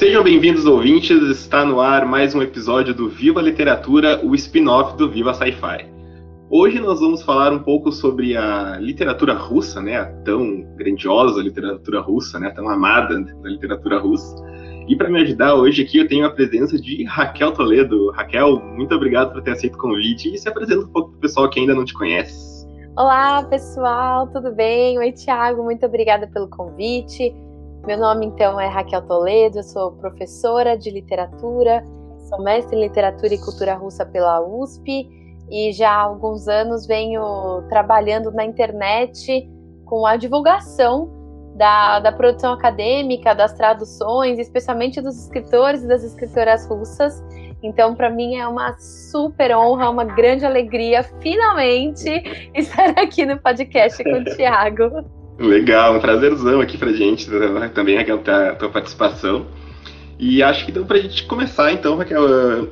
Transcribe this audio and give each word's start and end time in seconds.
Sejam 0.00 0.24
bem-vindos, 0.24 0.64
ouvintes. 0.64 1.10
Está 1.28 1.62
no 1.62 1.78
ar 1.78 2.06
mais 2.06 2.34
um 2.34 2.40
episódio 2.40 2.94
do 2.94 3.10
Viva 3.10 3.42
Literatura, 3.42 4.24
o 4.24 4.34
spin-off 4.34 4.96
do 4.96 5.10
Viva 5.10 5.34
Sci-Fi. 5.34 5.92
Hoje 6.48 6.80
nós 6.80 7.00
vamos 7.00 7.22
falar 7.22 7.52
um 7.52 7.58
pouco 7.58 7.92
sobre 7.92 8.34
a 8.34 8.78
literatura 8.80 9.34
russa, 9.34 9.82
né? 9.82 9.98
A 9.98 10.06
tão 10.24 10.62
grandiosa 10.74 11.42
literatura 11.42 12.00
russa, 12.00 12.40
né? 12.40 12.48
Tão 12.48 12.66
amada 12.70 13.20
da 13.20 13.50
literatura 13.50 13.98
russa. 13.98 14.42
E 14.88 14.96
para 14.96 15.10
me 15.10 15.20
ajudar 15.20 15.54
hoje 15.54 15.82
aqui 15.82 15.98
eu 15.98 16.08
tenho 16.08 16.24
a 16.24 16.30
presença 16.30 16.80
de 16.80 17.04
Raquel 17.04 17.52
Toledo. 17.52 18.10
Raquel, 18.12 18.58
muito 18.58 18.94
obrigado 18.94 19.34
por 19.34 19.42
ter 19.42 19.50
aceito 19.50 19.74
o 19.74 19.78
convite 19.78 20.34
e 20.34 20.38
se 20.38 20.48
apresenta 20.48 20.86
um 20.86 20.88
pouco 20.88 21.10
para 21.10 21.18
o 21.18 21.20
pessoal 21.20 21.50
que 21.50 21.60
ainda 21.60 21.74
não 21.74 21.84
te 21.84 21.92
conhece. 21.92 22.66
Olá, 22.96 23.42
pessoal, 23.42 24.26
tudo 24.28 24.50
bem? 24.50 24.96
Oi, 24.96 25.12
Tiago, 25.12 25.62
muito 25.62 25.84
obrigada 25.84 26.26
pelo 26.26 26.48
convite. 26.48 27.34
Meu 27.86 27.96
nome 27.98 28.26
então 28.26 28.60
é 28.60 28.66
Raquel 28.68 29.02
Toledo, 29.02 29.58
eu 29.58 29.62
sou 29.62 29.92
professora 29.92 30.76
de 30.76 30.90
literatura, 30.90 31.82
sou 32.28 32.42
mestre 32.42 32.76
em 32.76 32.82
literatura 32.82 33.32
e 33.32 33.38
cultura 33.38 33.74
russa 33.74 34.04
pela 34.04 34.40
USP 34.40 35.08
e 35.50 35.72
já 35.72 35.90
há 35.90 36.02
alguns 36.02 36.46
anos 36.46 36.86
venho 36.86 37.22
trabalhando 37.70 38.30
na 38.32 38.44
internet 38.44 39.50
com 39.86 40.06
a 40.06 40.16
divulgação 40.16 41.10
da, 41.56 42.00
da 42.00 42.12
produção 42.12 42.52
acadêmica, 42.52 43.34
das 43.34 43.54
traduções, 43.54 44.38
especialmente 44.38 45.00
dos 45.00 45.16
escritores 45.16 45.82
e 45.82 45.88
das 45.88 46.04
escritoras 46.04 46.66
russas. 46.66 47.24
Então, 47.62 47.94
para 47.94 48.08
mim 48.08 48.36
é 48.36 48.46
uma 48.46 48.76
super 48.78 49.56
honra, 49.56 49.90
uma 49.90 50.04
grande 50.04 50.44
alegria, 50.44 51.02
finalmente, 51.02 52.08
estar 52.54 52.90
aqui 52.90 53.26
no 53.26 53.38
podcast 53.38 54.02
com 54.04 54.18
o 54.18 54.24
Tiago. 54.36 55.19
Legal, 55.40 55.96
um 55.96 56.00
prazerzão 56.00 56.60
aqui 56.60 56.76
pra 56.76 56.92
gente 56.92 57.26
também, 57.74 57.98
a 57.98 58.54
tua 58.54 58.68
participação. 58.68 59.46
E 60.18 60.42
acho 60.42 60.66
que 60.66 60.72
deu 60.72 60.84
pra 60.84 60.98
gente 60.98 61.24
começar, 61.24 61.72
então, 61.72 61.96
Raquel. 61.96 62.22
Eu 62.28 62.70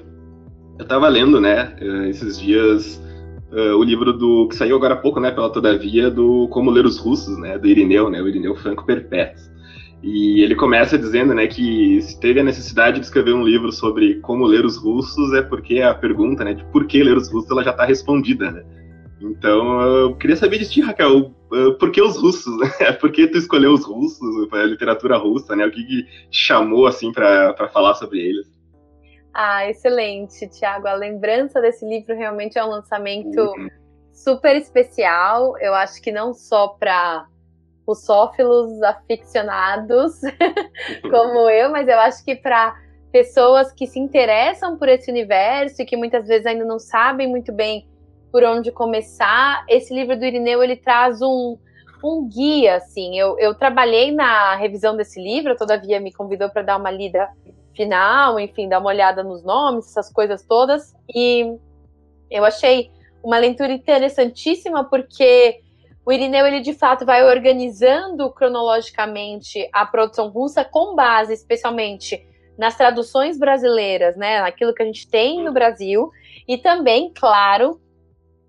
estava 0.78 1.08
lendo, 1.08 1.41
né, 1.41 1.75
esses 2.08 2.38
dias 2.38 3.02
uh, 3.50 3.75
o 3.75 3.83
livro 3.83 4.12
do 4.12 4.47
que 4.48 4.55
saiu 4.55 4.77
agora 4.77 4.94
há 4.94 4.98
pouco, 4.98 5.19
né, 5.19 5.30
pela 5.30 5.50
Todavia, 5.50 6.10
do 6.10 6.47
Como 6.48 6.70
Ler 6.70 6.84
os 6.84 6.98
Russos, 6.98 7.38
né, 7.38 7.58
do 7.58 7.66
Irineu, 7.66 8.10
né, 8.10 8.20
o 8.20 8.28
Irineu 8.28 8.55
Franco 8.55 8.84
Perpétuo. 8.84 9.48
E 10.03 10.42
ele 10.42 10.55
começa 10.55 10.97
dizendo, 10.97 11.34
né, 11.34 11.47
que 11.47 12.00
se 12.03 12.20
teve 12.20 12.38
a 12.38 12.44
necessidade 12.44 13.00
de 13.00 13.06
escrever 13.06 13.32
um 13.34 13.42
livro 13.42 13.72
sobre 13.72 14.16
como 14.20 14.47
ler 14.47 14.64
os 14.64 14.77
russos 14.77 15.32
é 15.32 15.42
porque 15.42 15.80
a 15.80 15.94
pergunta, 15.94 16.44
né, 16.44 16.55
de 16.55 16.64
por 16.66 16.86
que 16.86 17.03
ler 17.03 17.16
os 17.16 17.32
russos, 17.32 17.50
ela 17.50 17.64
já 17.64 17.70
está 17.70 17.84
respondida, 17.84 18.50
né. 18.53 18.62
Então, 19.20 19.80
eu 19.80 20.16
queria 20.16 20.36
saber 20.36 20.58
de 20.58 20.69
ti, 20.69 20.80
Raquel, 20.80 21.33
por 21.78 21.91
que 21.91 22.00
os 22.00 22.16
russos? 22.16 22.56
Né? 22.58 22.92
Por 23.00 23.11
que 23.11 23.27
tu 23.27 23.38
escolheu 23.38 23.72
os 23.72 23.84
russos, 23.84 24.52
a 24.52 24.62
literatura 24.64 25.16
russa, 25.16 25.56
né? 25.56 25.66
O 25.66 25.70
que, 25.70 25.83
que 25.83 26.02
te 26.30 26.38
chamou, 26.38 26.86
assim, 26.86 27.12
para 27.12 27.69
falar 27.69 27.94
sobre 27.94 28.20
eles? 28.20 28.47
Ah, 29.34 29.69
excelente, 29.69 30.48
Tiago. 30.48 30.86
A 30.86 30.94
lembrança 30.94 31.60
desse 31.60 31.84
livro 31.88 32.14
realmente 32.14 32.58
é 32.58 32.64
um 32.64 32.69
lançamento 32.69 33.41
uhum. 33.41 33.69
super 34.12 34.56
especial. 34.56 35.56
Eu 35.58 35.75
acho 35.75 36.00
que 36.03 36.12
não 36.12 36.32
só 36.32 36.69
para 36.69 37.27
os 37.86 38.05
sófilos 38.05 38.82
aficionados 38.82 40.20
como 41.10 41.48
eu, 41.48 41.70
mas 41.70 41.88
eu 41.88 41.98
acho 41.98 42.22
que 42.25 42.36
para 42.36 42.77
pessoas 43.10 43.72
que 43.72 43.86
se 43.86 43.98
interessam 43.98 44.77
por 44.77 44.88
esse 44.88 45.10
universo 45.10 45.80
e 45.80 45.86
que 45.86 45.97
muitas 45.97 46.27
vezes 46.28 46.44
ainda 46.44 46.64
não 46.64 46.78
sabem 46.78 47.27
muito 47.27 47.50
bem 47.50 47.88
por 48.39 48.44
onde 48.44 48.70
começar. 48.70 49.64
Esse 49.69 49.92
livro 49.92 50.17
do 50.17 50.25
Irineu 50.25 50.62
ele 50.62 50.77
traz 50.77 51.20
um, 51.20 51.58
um 52.05 52.28
guia, 52.28 52.77
assim. 52.77 53.19
Eu, 53.19 53.36
eu 53.36 53.53
trabalhei 53.53 54.12
na 54.12 54.55
revisão 54.55 54.97
desse 54.97 55.20
livro, 55.20 55.56
todavia 55.56 55.99
me 55.99 56.12
convidou 56.12 56.49
para 56.49 56.62
dar 56.62 56.76
uma 56.76 56.88
lida 56.88 57.28
final, 57.75 58.38
enfim, 58.38 58.69
dar 58.69 58.78
uma 58.78 58.91
olhada 58.91 59.25
nos 59.25 59.43
nomes, 59.43 59.87
essas 59.88 60.09
coisas 60.12 60.44
todas. 60.44 60.94
E 61.12 61.53
eu 62.31 62.44
achei 62.44 62.93
uma 63.25 63.38
leitura 63.38 63.72
interessantíssima 63.72 64.84
porque 64.84 65.59
o 66.06 66.12
Irineu 66.12 66.47
ele 66.47 66.60
de 66.60 66.75
fato 66.75 67.05
vai 67.05 67.25
organizando 67.25 68.31
cronologicamente 68.31 69.69
a 69.72 69.84
produção 69.84 70.28
russa 70.28 70.65
com 70.65 70.94
base 70.94 71.32
especialmente 71.32 72.25
nas 72.56 72.76
traduções 72.76 73.37
brasileiras, 73.37 74.16
né, 74.16 74.41
naquilo 74.43 74.72
que 74.72 74.82
a 74.82 74.87
gente 74.87 75.09
tem 75.09 75.43
no 75.43 75.53
Brasil 75.53 76.09
e 76.47 76.56
também, 76.56 77.12
claro, 77.12 77.81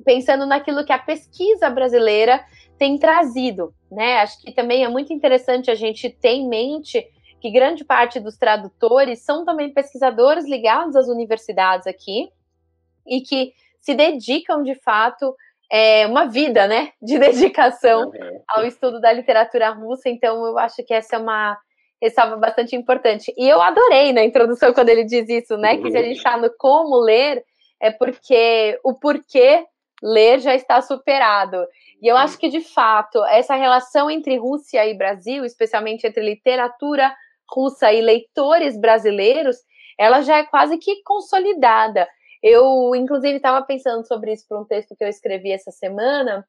pensando 0.10 0.48
naquilo 0.48 0.84
que 0.84 0.92
a 0.92 0.98
pesquisa 0.98 1.70
brasileira 1.70 2.44
tem 2.80 2.98
trazido, 2.98 3.72
né? 3.92 4.22
Acho 4.22 4.42
que 4.42 4.52
também 4.52 4.84
é 4.84 4.88
muito 4.88 5.14
interessante 5.14 5.70
a 5.70 5.76
gente 5.76 6.10
ter 6.10 6.32
em 6.32 6.50
mente 6.50 7.06
que 7.40 7.52
grande 7.52 7.86
parte 7.86 8.20
dos 8.20 8.36
tradutores 8.36 9.24
são 9.24 9.46
também 9.46 9.72
pesquisadores 9.72 10.50
ligados 10.50 10.96
às 10.96 11.08
universidades 11.08 11.86
aqui 11.86 12.28
e 13.06 13.22
que 13.22 13.54
se 13.80 13.94
dedicam 13.94 14.64
de 14.64 14.74
fato 14.82 15.36
é, 15.72 16.08
uma 16.08 16.26
vida, 16.26 16.66
né, 16.66 16.92
de 17.00 17.20
dedicação 17.22 18.12
ao 18.48 18.66
estudo 18.66 19.00
da 19.00 19.14
literatura 19.14 19.70
russa. 19.70 20.10
Então, 20.10 20.44
eu 20.44 20.58
acho 20.58 20.84
que 20.84 20.94
essa 20.96 21.18
é 21.18 21.20
uma 21.20 21.56
ressalva 22.02 22.36
bastante 22.36 22.76
importante. 22.76 23.32
E 23.38 23.48
eu 23.48 23.62
adorei 23.62 24.12
na 24.12 24.24
introdução 24.24 24.74
quando 24.74 24.90
ele 24.90 25.04
diz 25.04 25.30
isso, 25.30 25.56
né, 25.56 25.78
que 25.78 25.92
se 25.92 25.98
a 26.00 26.02
gente 26.02 26.18
está 26.18 26.36
no 26.36 26.52
como 26.58 27.00
ler, 27.00 27.46
é 27.80 27.92
porque 27.92 28.80
o 28.84 28.96
porquê 28.96 29.66
ler 30.02 30.40
já 30.40 30.56
está 30.56 30.82
superado. 30.82 31.58
E 32.02 32.08
eu 32.08 32.16
acho 32.16 32.38
que, 32.38 32.50
de 32.50 32.62
fato, 32.62 33.24
essa 33.26 33.56
relação 33.56 34.10
entre 34.10 34.38
Rússia 34.38 34.86
e 34.86 34.98
Brasil, 34.98 35.44
especialmente 35.44 36.08
entre 36.08 36.24
literatura 36.24 37.14
russa 37.52 37.92
e 37.92 38.02
leitores 38.02 38.80
brasileiros, 38.80 39.58
ela 39.98 40.22
já 40.22 40.38
é 40.38 40.46
quase 40.46 40.78
que 40.78 41.02
consolidada. 41.04 42.08
Eu, 42.42 42.96
inclusive, 42.96 43.36
estava 43.36 43.66
pensando 43.66 44.08
sobre 44.08 44.32
isso 44.32 44.46
para 44.48 44.62
um 44.62 44.66
texto 44.66 44.96
que 44.96 45.04
eu 45.04 45.10
escrevi 45.10 45.52
essa 45.52 45.72
semana, 45.72 46.46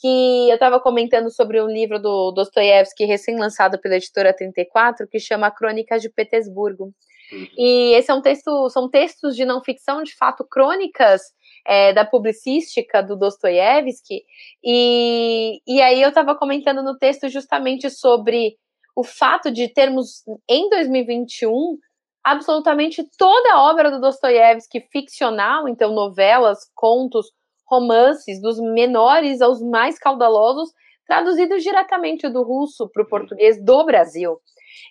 que 0.00 0.48
eu 0.48 0.54
estava 0.54 0.78
comentando 0.78 1.30
sobre 1.30 1.60
um 1.60 1.66
livro 1.66 1.98
do 1.98 2.30
Dostoiévski, 2.30 3.04
recém-lançado 3.04 3.80
pela 3.80 3.96
editora 3.96 4.32
34, 4.32 5.08
que 5.08 5.18
chama 5.18 5.50
Crônicas 5.50 6.00
de 6.00 6.08
Petersburgo. 6.08 6.94
Uhum. 7.32 7.46
E 7.56 7.94
esse 7.94 8.10
é 8.10 8.14
um 8.14 8.20
texto, 8.20 8.68
são 8.68 8.88
textos 8.88 9.34
de 9.34 9.44
não 9.44 9.62
ficção, 9.62 10.02
de 10.02 10.14
fato, 10.14 10.44
crônicas 10.44 11.22
é, 11.66 11.92
da 11.92 12.04
publicística 12.04 13.02
do 13.02 13.16
Dostoiévski. 13.16 14.22
E, 14.62 15.60
e 15.66 15.80
aí 15.80 16.02
eu 16.02 16.10
estava 16.10 16.34
comentando 16.34 16.82
no 16.82 16.98
texto 16.98 17.28
justamente 17.28 17.88
sobre 17.88 18.56
o 18.94 19.02
fato 19.02 19.50
de 19.50 19.68
termos 19.68 20.22
em 20.48 20.68
2021 20.68 21.78
absolutamente 22.24 23.04
toda 23.18 23.54
a 23.54 23.62
obra 23.70 23.90
do 23.90 24.00
Dostoiévski 24.00 24.80
ficcional, 24.92 25.68
então 25.68 25.92
novelas, 25.92 26.70
contos, 26.74 27.26
romances, 27.66 28.40
dos 28.40 28.60
menores 28.60 29.40
aos 29.40 29.60
mais 29.60 29.98
caudalosos, 29.98 30.70
traduzidos 31.06 31.62
diretamente 31.62 32.28
do 32.28 32.42
russo 32.42 32.88
para 32.90 33.02
o 33.02 33.08
português 33.08 33.62
do 33.62 33.84
Brasil. 33.84 34.38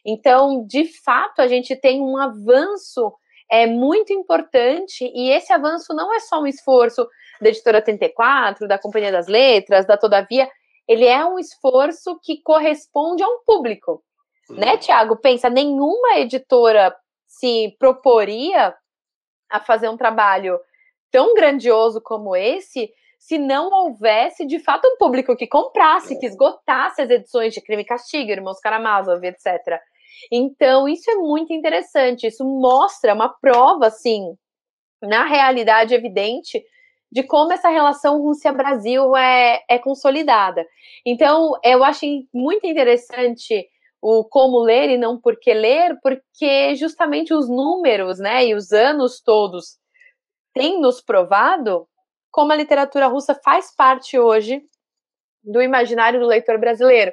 Então, 0.06 0.66
de 0.66 0.85
fato, 1.03 1.41
a 1.41 1.47
gente 1.47 1.75
tem 1.75 2.01
um 2.01 2.17
avanço 2.17 3.13
é 3.51 3.67
muito 3.67 4.13
importante 4.13 5.12
e 5.13 5.29
esse 5.29 5.51
avanço 5.51 5.94
não 5.94 6.13
é 6.16 6.22
só 6.22 6.39
um 6.39 6.47
esforço 6.47 7.06
da 7.41 7.50
editora 7.50 7.81
34, 7.81 8.66
da 8.66 8.79
Companhia 8.79 9.12
das 9.12 9.28
Letras, 9.28 9.85
da 9.85 9.97
Todavia, 9.97 10.50
ele 10.88 11.06
é 11.06 11.25
um 11.25 11.38
esforço 11.38 12.17
que 12.23 12.41
corresponde 12.41 13.22
a 13.22 13.28
um 13.28 13.41
público. 13.45 14.01
Né, 14.50 14.78
Tiago? 14.78 15.17
Pensa, 15.17 15.50
nenhuma 15.50 16.18
editora 16.18 16.95
se 17.28 17.75
proporia 17.78 18.73
a 19.50 19.59
fazer 19.59 19.89
um 19.89 19.97
trabalho 19.97 20.57
tão 21.12 21.33
grandioso 21.33 22.01
como 22.01 22.35
esse 22.35 22.89
se 23.19 23.38
não 23.38 23.69
houvesse 23.69 24.45
de 24.45 24.59
fato 24.59 24.88
um 24.88 24.98
público 24.98 25.36
que 25.36 25.45
comprasse, 25.45 26.18
que 26.19 26.25
esgotasse 26.25 27.01
as 27.01 27.09
edições 27.09 27.53
de 27.53 27.62
Crime 27.62 27.83
e 27.83 27.86
Castigo, 27.86 28.31
Irmãos 28.31 28.59
Karamazov, 28.59 29.24
etc. 29.24 29.80
Então, 30.31 30.88
isso 30.88 31.10
é 31.10 31.16
muito 31.16 31.54
interessante, 31.54 32.28
isso 32.28 32.44
mostra 32.44 33.13
uma 33.13 33.30
prova, 33.30 33.88
assim, 33.88 34.36
na 35.02 35.25
realidade 35.25 35.94
evidente, 35.94 36.63
de 37.12 37.24
como 37.24 37.52
essa 37.52 37.69
relação 37.69 38.22
Rússia-Brasil 38.22 39.16
é, 39.16 39.62
é 39.69 39.78
consolidada. 39.78 40.66
Então, 41.06 41.54
eu 41.63 41.84
achei 41.84 42.28
muito 42.34 42.66
interessante 42.66 43.68
o 44.02 44.24
como 44.24 44.60
ler 44.60 44.90
e 44.90 44.98
não 44.98 45.19
por 45.19 45.38
que 45.40 45.54
ler, 45.54 45.98
porque 46.02 46.74
justamente 46.75 47.34
os 47.34 47.50
números, 47.50 48.18
né, 48.19 48.46
e 48.46 48.56
os 48.56 48.72
anos 48.72 49.22
todos 49.22 49.78
têm 50.54 50.80
nos 50.80 51.02
provado 51.02 51.88
como 52.31 52.52
a 52.52 52.56
literatura 52.56 53.08
russa 53.08 53.36
faz 53.44 53.75
parte 53.75 54.18
hoje 54.18 54.62
do 55.44 55.62
imaginário 55.62 56.19
do 56.19 56.25
leitor 56.25 56.58
brasileiro. 56.58 57.12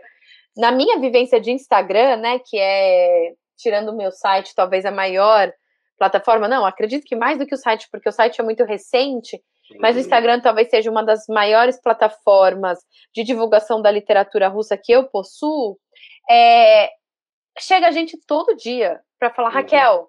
Na 0.59 0.73
minha 0.73 0.99
vivência 0.99 1.41
de 1.41 1.53
Instagram, 1.53 2.17
né, 2.17 2.41
que 2.41 2.59
é, 2.59 3.33
tirando 3.57 3.91
o 3.91 3.97
meu 3.97 4.11
site, 4.11 4.55
talvez 4.57 4.85
a 4.85 4.91
maior 4.91 5.53
plataforma, 5.97 6.49
não, 6.49 6.67
acredito 6.67 7.05
que 7.05 7.15
mais 7.15 7.39
do 7.39 7.47
que 7.47 7.55
o 7.55 7.59
site, 7.59 7.89
porque 7.91 8.09
o 8.09 8.13
site 8.13 8.41
é 8.41 8.45
muito 8.45 8.65
recente, 8.65 9.41
mas 9.79 9.97
o 9.97 10.01
Instagram 10.01 10.41
talvez 10.41 10.69
seja 10.69 10.91
uma 10.91 11.05
das 11.05 11.27
maiores 11.29 11.81
plataformas 11.81 12.79
de 13.15 13.23
divulgação 13.23 13.81
da 13.81 13.91
literatura 13.91 14.49
russa 14.49 14.77
que 14.77 14.91
eu 14.91 15.09
possuo, 15.09 15.79
é, 16.29 16.91
chega 17.59 17.87
a 17.87 17.91
gente 17.93 18.19
todo 18.27 18.57
dia 18.57 19.01
para 19.19 19.31
falar, 19.31 19.51
uhum. 19.51 19.55
Raquel, 19.55 20.09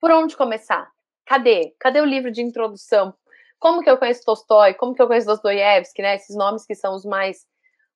por 0.00 0.10
onde 0.10 0.36
começar? 0.36 0.88
Cadê? 1.26 1.74
Cadê 1.78 2.00
o 2.00 2.06
livro 2.06 2.30
de 2.30 2.42
introdução? 2.42 3.14
Como 3.58 3.82
que 3.82 3.90
eu 3.90 3.96
conheço 3.96 4.24
Tolstói? 4.24 4.74
Como 4.74 4.94
que 4.94 5.00
eu 5.00 5.06
conheço 5.06 5.26
Dostoiévski, 5.26 6.02
né? 6.02 6.16
Esses 6.16 6.36
nomes 6.36 6.66
que 6.66 6.74
são 6.74 6.94
os 6.94 7.04
mais 7.04 7.46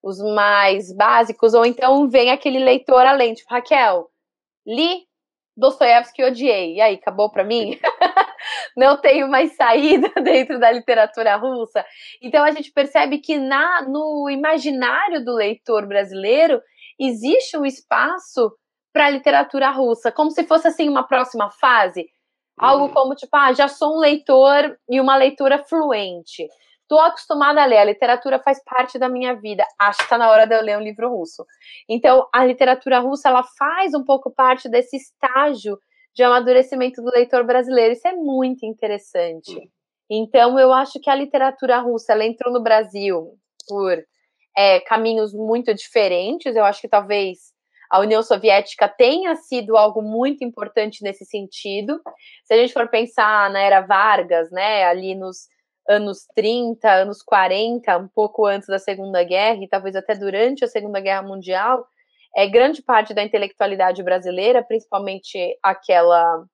os 0.02 0.18
mais 0.18 0.94
básicos, 0.94 1.54
ou 1.54 1.64
então 1.64 2.08
vem 2.08 2.30
aquele 2.30 2.58
leitor 2.58 3.04
além, 3.06 3.34
tipo, 3.34 3.52
Raquel, 3.52 4.08
li 4.66 5.06
Dostoiévski 5.56 6.22
odiei. 6.22 6.74
E 6.74 6.80
aí, 6.80 6.94
acabou 6.96 7.30
para 7.30 7.42
mim? 7.42 7.78
Não 8.76 9.00
tenho 9.00 9.28
mais 9.28 9.56
saída 9.56 10.10
dentro 10.22 10.60
da 10.60 10.70
literatura 10.70 11.36
russa. 11.36 11.84
Então 12.20 12.44
a 12.44 12.50
gente 12.50 12.70
percebe 12.70 13.18
que 13.18 13.38
na 13.38 13.82
no 13.82 14.28
imaginário 14.28 15.24
do 15.24 15.34
leitor 15.34 15.86
brasileiro 15.86 16.60
existe 17.00 17.56
um 17.56 17.64
espaço 17.64 18.52
para 18.92 19.06
a 19.06 19.10
literatura 19.10 19.70
russa, 19.70 20.12
como 20.12 20.30
se 20.30 20.44
fosse 20.44 20.68
assim 20.68 20.88
uma 20.88 21.06
próxima 21.06 21.50
fase, 21.50 22.06
algo 22.58 22.86
uhum. 22.86 22.92
como 22.92 23.14
tipo, 23.14 23.34
ah, 23.36 23.52
já 23.52 23.68
sou 23.68 23.96
um 23.96 24.00
leitor 24.00 24.78
e 24.88 25.00
uma 25.00 25.16
leitura 25.16 25.62
fluente. 25.64 26.46
Estou 26.86 27.00
acostumada 27.00 27.60
a 27.60 27.66
ler, 27.66 27.78
a 27.78 27.84
literatura 27.84 28.38
faz 28.38 28.62
parte 28.62 28.96
da 28.96 29.08
minha 29.08 29.34
vida. 29.34 29.66
Acho 29.76 29.98
que 29.98 30.04
está 30.04 30.16
na 30.16 30.30
hora 30.30 30.46
de 30.46 30.54
eu 30.54 30.62
ler 30.62 30.78
um 30.78 30.82
livro 30.82 31.10
russo. 31.10 31.44
Então, 31.88 32.28
a 32.32 32.44
literatura 32.44 33.00
russa 33.00 33.28
ela 33.28 33.42
faz 33.42 33.92
um 33.92 34.04
pouco 34.04 34.30
parte 34.30 34.68
desse 34.68 34.96
estágio 34.96 35.76
de 36.14 36.22
amadurecimento 36.22 37.02
do 37.02 37.10
leitor 37.10 37.44
brasileiro. 37.44 37.92
Isso 37.92 38.06
é 38.06 38.12
muito 38.12 38.64
interessante. 38.64 39.68
Então, 40.08 40.60
eu 40.60 40.72
acho 40.72 41.00
que 41.00 41.10
a 41.10 41.14
literatura 41.16 41.80
russa 41.80 42.12
ela 42.12 42.24
entrou 42.24 42.52
no 42.52 42.62
Brasil 42.62 43.36
por 43.68 43.98
é, 44.56 44.78
caminhos 44.78 45.34
muito 45.34 45.74
diferentes. 45.74 46.54
Eu 46.54 46.64
acho 46.64 46.80
que 46.80 46.88
talvez 46.88 47.52
a 47.90 47.98
União 47.98 48.22
Soviética 48.22 48.88
tenha 48.88 49.34
sido 49.34 49.76
algo 49.76 50.02
muito 50.02 50.44
importante 50.44 51.02
nesse 51.02 51.24
sentido. 51.24 52.00
Se 52.44 52.54
a 52.54 52.56
gente 52.56 52.72
for 52.72 52.88
pensar 52.88 53.50
na 53.50 53.58
era 53.58 53.80
Vargas, 53.80 54.52
né, 54.52 54.84
ali 54.84 55.16
nos 55.16 55.48
anos 55.88 56.26
30, 56.34 56.90
anos 56.90 57.22
40, 57.22 57.96
um 57.98 58.08
pouco 58.08 58.46
antes 58.46 58.68
da 58.68 58.78
Segunda 58.78 59.22
Guerra 59.22 59.62
e 59.62 59.68
talvez 59.68 59.94
até 59.96 60.14
durante 60.14 60.64
a 60.64 60.68
Segunda 60.68 61.00
Guerra 61.00 61.22
Mundial, 61.22 61.86
é 62.36 62.46
grande 62.46 62.82
parte 62.82 63.14
da 63.14 63.22
intelectualidade 63.22 64.02
brasileira, 64.02 64.62
principalmente 64.62 65.58
aquela 65.62 66.44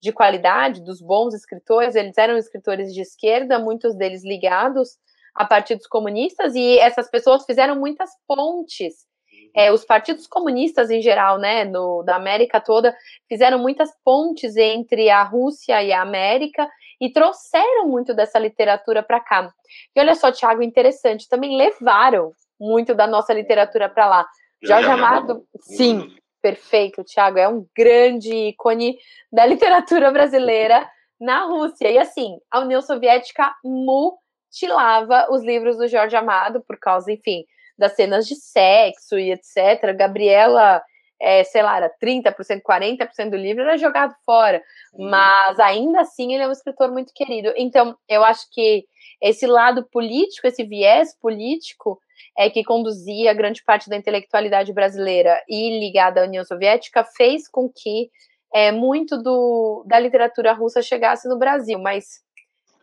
de 0.00 0.12
qualidade 0.12 0.82
dos 0.82 1.00
bons 1.00 1.32
escritores, 1.32 1.94
eles 1.94 2.18
eram 2.18 2.36
escritores 2.36 2.92
de 2.92 3.00
esquerda, 3.00 3.58
muitos 3.58 3.94
deles 3.96 4.24
ligados 4.24 4.96
a 5.34 5.44
partidos 5.44 5.86
comunistas 5.86 6.54
e 6.54 6.78
essas 6.78 7.08
pessoas 7.08 7.44
fizeram 7.44 7.76
muitas 7.78 8.10
pontes. 8.26 9.06
É, 9.54 9.70
os 9.70 9.84
partidos 9.84 10.26
comunistas 10.26 10.90
em 10.90 11.00
geral, 11.00 11.38
né, 11.38 11.64
no, 11.64 12.02
da 12.02 12.16
América 12.16 12.60
toda, 12.60 12.96
fizeram 13.28 13.58
muitas 13.58 13.90
pontes 14.04 14.56
entre 14.56 15.08
a 15.08 15.22
Rússia 15.22 15.82
e 15.82 15.92
a 15.92 16.02
América 16.02 16.68
e 17.02 17.12
trouxeram 17.12 17.88
muito 17.88 18.14
dessa 18.14 18.38
literatura 18.38 19.02
para 19.02 19.18
cá. 19.18 19.52
E 19.94 19.98
olha 19.98 20.14
só, 20.14 20.30
Tiago, 20.30 20.62
interessante, 20.62 21.28
também 21.28 21.56
levaram 21.56 22.32
muito 22.60 22.94
da 22.94 23.08
nossa 23.08 23.34
literatura 23.34 23.88
para 23.88 24.06
lá. 24.06 24.26
Jorge 24.62 24.88
Amado, 24.88 25.44
sim, 25.62 26.14
perfeito, 26.40 27.02
Tiago, 27.02 27.40
é 27.40 27.48
um 27.48 27.66
grande 27.76 28.32
ícone 28.32 28.96
da 29.32 29.44
literatura 29.46 30.12
brasileira 30.12 30.88
na 31.20 31.44
Rússia. 31.46 31.90
E 31.90 31.98
assim, 31.98 32.38
a 32.48 32.60
União 32.60 32.80
Soviética 32.80 33.52
mutilava 33.64 35.26
os 35.32 35.42
livros 35.42 35.78
do 35.78 35.88
Jorge 35.88 36.14
Amado 36.14 36.62
por 36.62 36.78
causa, 36.78 37.10
enfim, 37.10 37.44
das 37.76 37.96
cenas 37.96 38.28
de 38.28 38.36
sexo 38.36 39.18
e 39.18 39.32
etc. 39.32 39.92
Gabriela, 39.98 40.80
é, 41.22 41.44
sei 41.44 41.62
lá, 41.62 41.76
era 41.76 41.88
30%, 42.02 42.60
40% 42.60 43.30
do 43.30 43.36
livro 43.36 43.62
era 43.62 43.78
jogado 43.78 44.12
fora. 44.26 44.60
Mas 44.98 45.60
ainda 45.60 46.00
assim 46.00 46.34
ele 46.34 46.42
é 46.42 46.48
um 46.48 46.52
escritor 46.52 46.90
muito 46.90 47.12
querido. 47.14 47.52
Então, 47.56 47.96
eu 48.08 48.24
acho 48.24 48.50
que 48.50 48.84
esse 49.20 49.46
lado 49.46 49.84
político, 49.84 50.48
esse 50.48 50.64
viés 50.64 51.16
político, 51.20 52.00
é 52.36 52.50
que 52.50 52.64
conduzia 52.64 53.32
grande 53.32 53.62
parte 53.62 53.88
da 53.88 53.96
intelectualidade 53.96 54.72
brasileira 54.72 55.40
e 55.48 55.78
ligada 55.78 56.20
à 56.20 56.24
União 56.24 56.44
Soviética, 56.44 57.04
fez 57.04 57.48
com 57.48 57.70
que 57.72 58.10
é, 58.52 58.72
muito 58.72 59.16
do, 59.16 59.84
da 59.86 60.00
literatura 60.00 60.52
russa 60.52 60.82
chegasse 60.82 61.28
no 61.28 61.38
Brasil. 61.38 61.78
Mas 61.78 62.20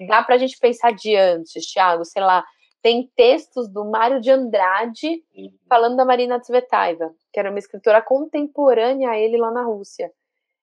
dá 0.08 0.24
para 0.24 0.36
a 0.36 0.38
gente 0.38 0.58
pensar 0.58 0.94
de 0.94 1.14
antes, 1.14 1.70
Thiago, 1.74 2.06
sei 2.06 2.22
lá, 2.22 2.46
tem 2.82 3.12
textos 3.16 3.68
do 3.68 3.86
Mário 3.86 4.22
de 4.22 4.32
Andrade 4.32 5.24
uhum. 5.36 5.52
falando 5.68 5.98
da 5.98 6.06
Marina 6.06 6.40
Tsvetaeva, 6.40 7.14
que 7.32 7.40
era 7.40 7.50
uma 7.50 7.60
escritora 7.60 8.02
contemporânea 8.02 9.10
a 9.10 9.18
ele 9.18 9.38
lá 9.38 9.52
na 9.52 9.64
Rússia. 9.64 10.12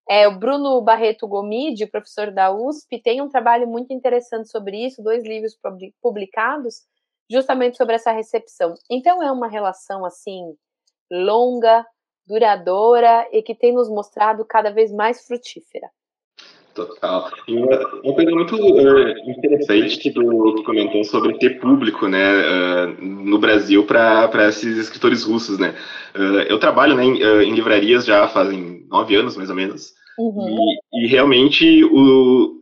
É, 0.08 0.28
o 0.28 0.38
Bruno 0.38 0.80
Barreto 0.80 1.26
Gomide, 1.26 1.86
professor 1.86 2.30
da 2.30 2.52
USP, 2.52 3.02
tem 3.02 3.20
um 3.20 3.28
trabalho 3.28 3.66
muito 3.66 3.92
interessante 3.92 4.48
sobre 4.48 4.86
isso, 4.86 5.02
dois 5.02 5.24
livros 5.24 5.58
publicados, 6.00 6.82
justamente 7.28 7.76
sobre 7.76 7.96
essa 7.96 8.12
recepção. 8.12 8.74
Então 8.88 9.22
é 9.22 9.30
uma 9.32 9.48
relação 9.48 10.04
assim 10.04 10.54
longa, 11.10 11.84
duradoura 12.26 13.28
e 13.32 13.42
que 13.42 13.54
tem 13.54 13.72
nos 13.72 13.88
mostrado 13.88 14.44
cada 14.44 14.70
vez 14.70 14.92
mais 14.92 15.26
frutífera. 15.26 15.90
Total. 16.76 17.30
E 17.48 17.54
uma, 17.54 17.78
uma 18.04 18.14
coisa 18.14 18.30
muito 18.32 18.54
uh, 18.54 19.30
interessante 19.30 19.96
que 19.98 20.10
tu 20.10 20.62
comentou 20.62 21.02
sobre 21.04 21.38
ter 21.38 21.58
público, 21.58 22.06
né, 22.06 22.20
uh, 22.20 23.02
no 23.02 23.38
Brasil 23.38 23.82
para 23.84 24.48
esses 24.48 24.76
escritores 24.76 25.24
russos, 25.24 25.58
né. 25.58 25.74
Uh, 26.14 26.44
eu 26.50 26.58
trabalho 26.58 26.94
né, 26.94 27.02
em, 27.02 27.22
em, 27.48 27.54
livrarias 27.54 28.04
já 28.04 28.28
fazem 28.28 28.86
nove 28.90 29.16
anos, 29.16 29.38
mais 29.38 29.48
ou 29.48 29.56
menos, 29.56 29.94
uhum. 30.18 30.76
e, 30.92 31.04
e, 31.04 31.06
realmente 31.06 31.82
o, 31.84 32.60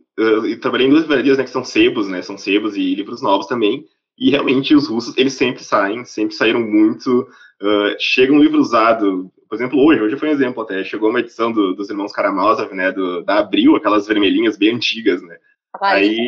trabalhei 0.61 0.87
em 0.87 0.91
duas 0.91 1.01
livrarias, 1.01 1.37
né, 1.37 1.43
que 1.43 1.49
são 1.49 1.65
sebos, 1.65 2.07
né, 2.07 2.21
são 2.21 2.37
sebos 2.37 2.77
e 2.77 2.95
livros 2.95 3.21
novos 3.21 3.47
também, 3.47 3.83
e 4.17 4.29
realmente 4.29 4.73
os 4.73 4.87
russos, 4.87 5.17
eles 5.17 5.33
sempre 5.33 5.61
saem, 5.61 6.05
sempre 6.05 6.33
saíram 6.33 6.61
muito, 6.61 7.27
chega 7.99 8.31
um 8.31 8.39
livro 8.39 8.61
usado 8.61 9.29
por 9.47 9.55
exemplo, 9.55 9.79
hoje, 9.79 10.01
hoje 10.01 10.17
foi 10.17 10.29
um 10.29 10.33
exemplo 10.33 10.63
até, 10.63 10.83
chegou 10.83 11.09
uma 11.09 11.19
edição 11.19 11.51
do, 11.51 11.73
dos 11.73 11.89
Irmãos 11.89 12.11
Karamazov, 12.11 12.73
né, 12.73 12.91
do, 12.91 13.23
da 13.23 13.39
Abril, 13.39 13.75
aquelas 13.75 14.07
vermelhinhas 14.07 14.57
bem 14.57 14.75
antigas, 14.75 15.21
né, 15.21 15.37
aí, 15.81 16.27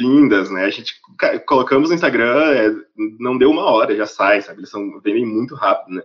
lindas, 0.00 0.50
né, 0.50 0.64
a 0.64 0.70
gente 0.70 0.94
colocamos 1.46 1.88
no 1.88 1.94
Instagram, 1.94 2.52
é, 2.52 2.74
não 3.18 3.38
deu 3.38 3.50
uma 3.50 3.64
hora, 3.64 3.96
já 3.96 4.06
sai, 4.06 4.42
sabe, 4.42 4.60
eles 4.60 4.70
são, 4.70 5.00
vendem 5.00 5.24
muito 5.24 5.54
rápido, 5.54 5.94
né, 5.94 6.02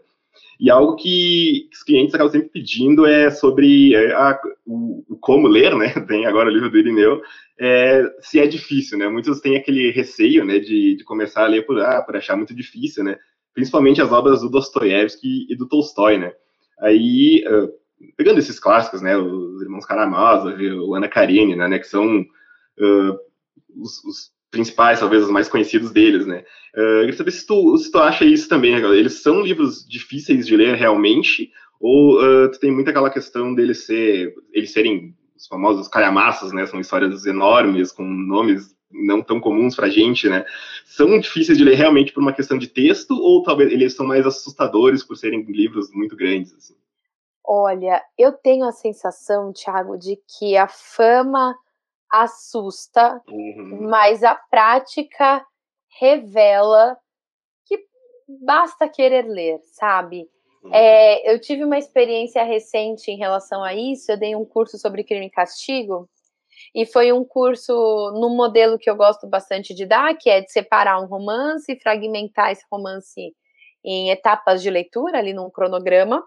e 0.60 0.70
algo 0.70 0.96
que 0.96 1.70
os 1.74 1.84
clientes 1.84 2.14
acabam 2.14 2.32
sempre 2.32 2.50
pedindo 2.50 3.06
é 3.06 3.30
sobre 3.30 3.94
é, 3.94 4.14
a, 4.14 4.40
o, 4.66 5.04
o, 5.10 5.18
como 5.18 5.48
ler, 5.48 5.76
né? 5.76 5.90
Tem 6.08 6.26
agora 6.26 6.50
o 6.50 6.52
livro 6.52 6.70
do 6.70 6.78
Irineu, 6.78 7.22
é, 7.60 8.04
se 8.22 8.40
é 8.40 8.48
difícil, 8.48 8.98
né? 8.98 9.08
Muitos 9.08 9.40
têm 9.40 9.58
aquele 9.58 9.92
receio, 9.92 10.46
né, 10.46 10.60
de, 10.60 10.96
de 10.96 11.04
começar 11.04 11.44
a 11.44 11.48
ler 11.48 11.66
por, 11.66 11.80
ah, 11.80 12.02
por 12.02 12.16
achar 12.16 12.36
muito 12.36 12.56
difícil, 12.56 13.04
né? 13.04 13.18
Principalmente 13.56 14.02
as 14.02 14.12
obras 14.12 14.42
do 14.42 14.50
Dostoiévski 14.50 15.48
e 15.50 15.56
do 15.56 15.68
Tolstói, 15.68 16.20
né? 16.20 16.32
Aí, 16.80 17.44
uh, 17.48 17.72
pegando 18.16 18.40
esses 18.40 18.60
clássicos, 18.60 19.02
né, 19.02 19.18
os 19.18 19.62
Irmãos 19.62 19.86
Karamazov, 19.86 20.62
o 20.62 20.96
Ana 20.96 21.08
Karenina, 21.08 21.68
né, 21.68 21.80
que 21.80 21.88
são 21.88 22.20
uh, 22.20 23.20
os, 23.76 24.04
os, 24.04 24.36
principais, 24.52 25.02
talvez 25.02 25.24
os 25.24 25.30
mais 25.30 25.50
conhecidos 25.50 25.92
deles, 25.92 26.26
né. 26.26 26.44
Uh, 26.76 27.08
eu 27.08 27.14
saber 27.14 27.32
se 27.32 27.46
tu, 27.46 27.78
se 27.78 27.92
tu 27.92 27.98
acha 27.98 28.24
isso 28.24 28.48
também, 28.48 28.80
né, 28.80 28.88
eles 28.98 29.22
são 29.22 29.42
livros 29.42 29.86
difíceis 29.88 30.48
de 30.48 30.56
ler 30.56 30.76
realmente, 30.76 31.52
ou 31.80 32.22
uh, 32.22 32.50
tu 32.52 32.60
tem 32.60 32.72
muito 32.72 32.90
aquela 32.90 33.10
questão 33.10 33.54
deles 33.54 33.86
ser, 33.86 34.34
eles 34.54 34.72
serem 34.72 35.14
os 35.36 35.48
famosos 35.48 35.90
calhamaços, 35.90 36.54
né, 36.54 36.66
são 36.66 36.80
histórias 36.80 37.26
enormes, 37.26 37.92
com 37.92 38.04
nomes 38.04 38.74
não 39.04 39.22
tão 39.22 39.40
comuns 39.40 39.76
para 39.76 39.88
a 39.88 39.90
gente, 39.90 40.30
né? 40.30 40.46
São 40.86 41.20
difíceis 41.20 41.58
de 41.58 41.64
ler 41.64 41.76
realmente 41.76 42.14
por 42.14 42.22
uma 42.22 42.34
questão 42.34 42.58
de 42.58 42.68
texto 42.68 43.12
ou 43.12 43.44
talvez 43.44 43.72
eles 43.72 43.96
são 43.96 44.06
mais 44.06 44.26
assustadores 44.26 45.04
por 45.04 45.16
serem 45.16 45.44
livros 45.44 45.92
muito 45.92 46.16
grandes? 46.16 46.54
Assim? 46.54 46.76
Olha, 47.44 48.02
eu 48.18 48.32
tenho 48.32 48.66
a 48.66 48.72
sensação, 48.72 49.54
Thiago, 49.54 49.98
de 49.98 50.18
que 50.38 50.58
a 50.58 50.68
fama 50.68 51.56
assusta, 52.12 53.22
uhum. 53.28 53.88
mas 53.90 54.24
a 54.24 54.36
prática 54.36 55.46
revela 56.00 56.98
que 57.66 57.78
basta 58.44 58.88
querer 58.88 59.26
ler, 59.26 59.60
sabe? 59.74 60.28
Uhum. 60.64 60.74
É, 60.74 61.34
eu 61.34 61.40
tive 61.40 61.64
uma 61.64 61.78
experiência 61.78 62.44
recente 62.44 63.12
em 63.12 63.18
relação 63.18 63.64
a 63.64 63.74
isso. 63.74 64.12
Eu 64.12 64.18
dei 64.18 64.36
um 64.36 64.46
curso 64.46 64.78
sobre 64.78 65.04
crime 65.04 65.28
e 65.28 65.32
castigo 65.32 66.10
e 66.76 66.86
foi 66.86 67.14
um 67.14 67.24
curso 67.24 67.74
no 68.20 68.30
modelo 68.36 68.78
que 68.78 68.90
eu 68.90 68.98
gosto 68.98 69.26
bastante 69.26 69.74
de 69.74 69.86
dar, 69.86 70.14
que 70.18 70.30
é 70.30 70.42
de 70.42 70.52
separar 70.52 71.02
um 71.02 71.06
romance 71.06 71.72
e 71.72 71.80
fragmentar 71.80 72.52
esse 72.52 72.66
romance 72.70 73.34
em 73.82 74.10
etapas 74.10 74.62
de 74.62 74.70
leitura, 74.70 75.20
ali 75.20 75.32
num 75.32 75.50
cronograma, 75.50 76.22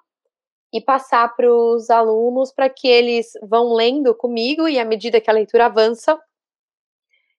e 0.72 0.80
passar 0.80 1.36
para 1.36 1.52
os 1.52 1.90
alunos 1.90 2.50
para 2.50 2.70
que 2.70 2.88
eles 2.88 3.32
vão 3.42 3.74
lendo 3.74 4.14
comigo 4.14 4.66
e 4.66 4.78
à 4.78 4.86
medida 4.86 5.20
que 5.20 5.28
a 5.28 5.34
leitura 5.34 5.66
avança, 5.66 6.18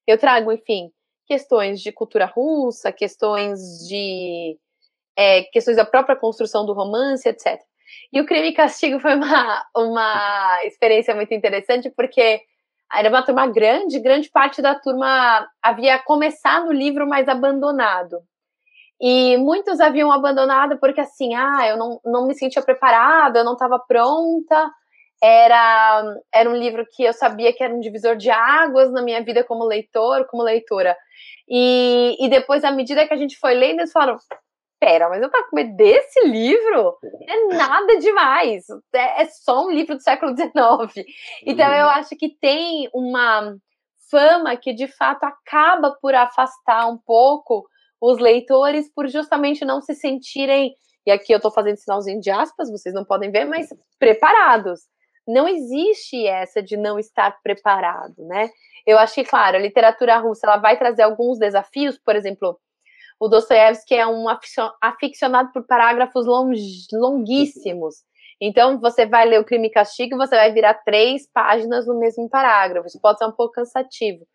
eu 0.06 0.18
trago, 0.18 0.52
enfim, 0.52 0.92
questões 1.26 1.82
de 1.82 1.92
cultura 1.92 2.26
russa, 2.26 2.92
questões 2.92 3.60
de 3.88 4.56
é, 5.18 5.44
questões 5.46 5.78
da 5.78 5.86
própria 5.86 6.16
construção 6.16 6.64
do 6.64 6.74
romance, 6.74 7.28
etc. 7.28 7.60
E 8.14 8.22
o 8.22 8.26
Crime 8.28 8.50
e 8.50 8.54
Castigo 8.54 9.00
foi 9.00 9.16
uma, 9.16 9.66
uma 9.76 10.60
experiência 10.66 11.16
muito 11.16 11.34
interessante, 11.34 11.90
porque 11.90 12.42
era 12.94 13.10
uma 13.10 13.24
turma 13.24 13.48
grande, 13.48 14.00
grande 14.00 14.30
parte 14.30 14.62
da 14.62 14.76
turma 14.76 15.48
havia 15.62 16.00
começado 16.00 16.70
o 16.70 16.74
livro, 16.74 17.08
mas 17.08 17.28
abandonado. 17.28 18.20
E 19.02 19.38
muitos 19.38 19.80
haviam 19.80 20.12
abandonado 20.12 20.78
porque 20.80 21.00
assim, 21.00 21.34
ah, 21.34 21.68
eu 21.68 21.78
não, 21.78 22.02
não 22.04 22.28
me 22.28 22.36
sentia 22.36 22.62
preparada, 22.62 23.40
eu 23.40 23.46
não 23.46 23.54
estava 23.54 23.80
pronta. 23.80 24.70
Era, 25.22 26.16
era 26.34 26.50
um 26.50 26.56
livro 26.56 26.86
que 26.92 27.04
eu 27.04 27.14
sabia 27.14 27.54
que 27.54 27.64
era 27.64 27.74
um 27.74 27.80
divisor 27.80 28.16
de 28.16 28.30
águas 28.30 28.92
na 28.92 29.02
minha 29.02 29.24
vida 29.24 29.44
como 29.44 29.66
leitor, 29.66 30.26
como 30.28 30.44
leitora. 30.44 30.98
E, 31.48 32.16
e 32.20 32.30
depois, 32.30 32.64
à 32.64 32.72
medida 32.72 33.08
que 33.08 33.14
a 33.14 33.18
gente 33.18 33.38
foi 33.38 33.54
lendo, 33.54 33.80
eles 33.80 33.92
falaram: 33.92 34.18
pera, 34.80 35.10
mas 35.10 35.22
eu 35.22 35.30
tava 35.30 35.48
com 35.50 35.56
medo 35.56 35.76
desse 35.76 36.26
livro? 36.28 36.98
É 37.28 37.56
nada 37.56 37.98
demais. 38.00 38.66
É, 38.94 39.24
é 39.24 39.26
só 39.26 39.66
um 39.66 39.72
livro 39.72 39.96
do 39.96 40.02
século 40.02 40.36
XIX. 40.36 41.06
Então 41.46 41.74
eu 41.74 41.86
uhum. 41.86 41.92
acho 41.92 42.16
que 42.16 42.30
tem 42.30 42.90
uma 42.94 43.56
fama 44.10 44.56
que 44.58 44.74
de 44.74 44.88
fato 44.88 45.24
acaba 45.24 45.96
por 46.02 46.16
afastar 46.16 46.88
um 46.88 46.98
pouco 46.98 47.68
os 48.02 48.18
leitores 48.18 48.92
por 48.94 49.08
justamente 49.08 49.66
não 49.66 49.82
se 49.82 49.94
sentirem, 49.94 50.74
e 51.06 51.12
aqui 51.12 51.34
eu 51.34 51.38
estou 51.38 51.52
fazendo 51.52 51.78
sinalzinho 51.78 52.22
de 52.22 52.32
aspas, 52.32 52.72
vocês 52.72 52.96
não 52.96 53.04
podem 53.04 53.32
ver, 53.32 53.46
mas 53.46 53.68
preparados. 53.98 54.82
Não 55.28 55.48
existe 55.48 56.26
essa 56.26 56.62
de 56.62 56.76
não 56.76 56.98
estar 56.98 57.38
preparado, 57.44 58.16
né? 58.26 58.50
Eu 58.86 58.98
acho 58.98 59.16
que, 59.16 59.24
claro, 59.24 59.58
a 59.58 59.60
literatura 59.60 60.18
russa 60.18 60.48
ela 60.48 60.58
vai 60.58 60.78
trazer 60.78 61.04
alguns 61.04 61.38
desafios, 61.38 62.00
por 62.00 62.16
exemplo, 62.16 62.58
o 63.20 63.28
Dostoiévski 63.28 63.96
é 63.96 64.08
um 64.08 64.28
aficionado 64.82 65.52
por 65.52 65.66
parágrafos 65.66 66.26
longuíssimos. 66.26 67.96
Então, 68.42 68.80
você 68.80 69.06
vai 69.06 69.28
ler 69.28 69.42
o 69.42 69.46
Crime 69.46 69.68
e 69.68 69.72
Castigo 69.72 70.16
e 70.16 70.18
você 70.18 70.36
vai 70.36 70.54
virar 70.54 70.76
três 70.86 71.30
páginas 71.32 71.86
no 71.86 72.00
mesmo 72.00 72.30
parágrafo. 72.30 72.88
Isso 72.88 73.00
pode 73.02 73.18
ser 73.18 73.26
um 73.26 73.34
pouco 73.34 73.54
cansativo. 73.54 74.26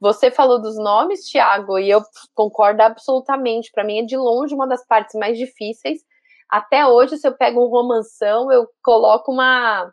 Você 0.00 0.30
falou 0.30 0.62
dos 0.62 0.76
nomes, 0.76 1.24
Tiago, 1.24 1.78
e 1.78 1.90
eu 1.90 2.00
concordo 2.34 2.82
absolutamente. 2.82 3.72
Para 3.72 3.82
mim 3.82 3.98
é 3.98 4.04
de 4.04 4.16
longe 4.16 4.54
uma 4.54 4.68
das 4.68 4.86
partes 4.86 5.18
mais 5.18 5.36
difíceis. 5.36 6.00
Até 6.48 6.86
hoje, 6.86 7.16
se 7.16 7.26
eu 7.26 7.36
pego 7.36 7.64
um 7.64 7.68
romanção, 7.68 8.52
eu 8.52 8.68
coloco 8.82 9.32
uma 9.32 9.92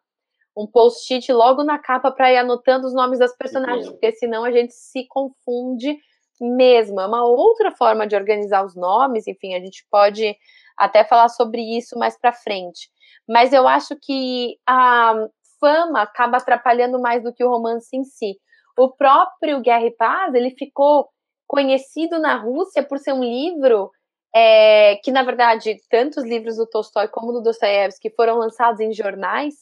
um 0.58 0.66
post-it 0.66 1.34
logo 1.34 1.66
na 1.66 1.78
capa 1.78 2.12
para 2.12 2.32
ir 2.32 2.38
anotando 2.38 2.88
os 2.88 2.94
nomes 2.94 3.20
das 3.20 3.36
personagens, 3.36 3.90
porque 3.90 4.14
senão 4.14 4.46
a 4.46 4.52
gente 4.52 4.74
se 4.74 5.06
confunde 5.10 5.98
mesmo. 6.40 7.00
É 7.00 7.08
uma 7.08 7.26
outra 7.26 7.72
forma 7.72 8.08
de 8.08 8.16
organizar 8.16 8.66
os 8.66 8.76
nomes, 8.76 9.28
enfim, 9.28 9.56
a 9.56 9.60
gente 9.60 9.86
pode 9.90 10.36
até 10.78 11.04
falar 11.04 11.30
sobre 11.30 11.62
isso 11.62 11.98
mais 11.98 12.20
para 12.20 12.34
frente. 12.34 12.90
Mas 13.28 13.54
eu 13.54 13.68
acho 13.68 13.96
que 14.02 14.58
a 14.68 15.14
fama 15.60 16.02
acaba 16.02 16.38
atrapalhando 16.38 17.00
mais 17.00 17.24
do 17.24 17.34
que 17.34 17.44
o 17.44 17.50
romance 17.50 17.96
em 17.96 18.04
si. 18.04 18.38
O 18.78 18.90
próprio 18.92 19.62
Guerra 19.62 19.86
e 19.86 19.92
Paz, 19.92 20.34
ele 20.34 20.52
ficou 20.52 21.10
conhecido 21.48 22.20
na 22.20 22.36
Rússia 22.36 22.84
por 22.84 22.98
ser 23.00 23.14
um 23.14 23.24
livro 23.24 23.90
é, 24.36 24.98
que, 24.98 25.12
na 25.12 25.24
verdade, 25.24 25.78
tanto 25.90 26.20
os 26.20 26.26
livros 26.26 26.58
do 26.58 26.68
Tolstói 26.68 27.08
como 27.08 27.32
do 27.32 27.42
Dostoiévski 27.42 28.10
foram 28.16 28.38
lançados 28.38 28.82
em 28.82 28.92
jornais, 28.92 29.56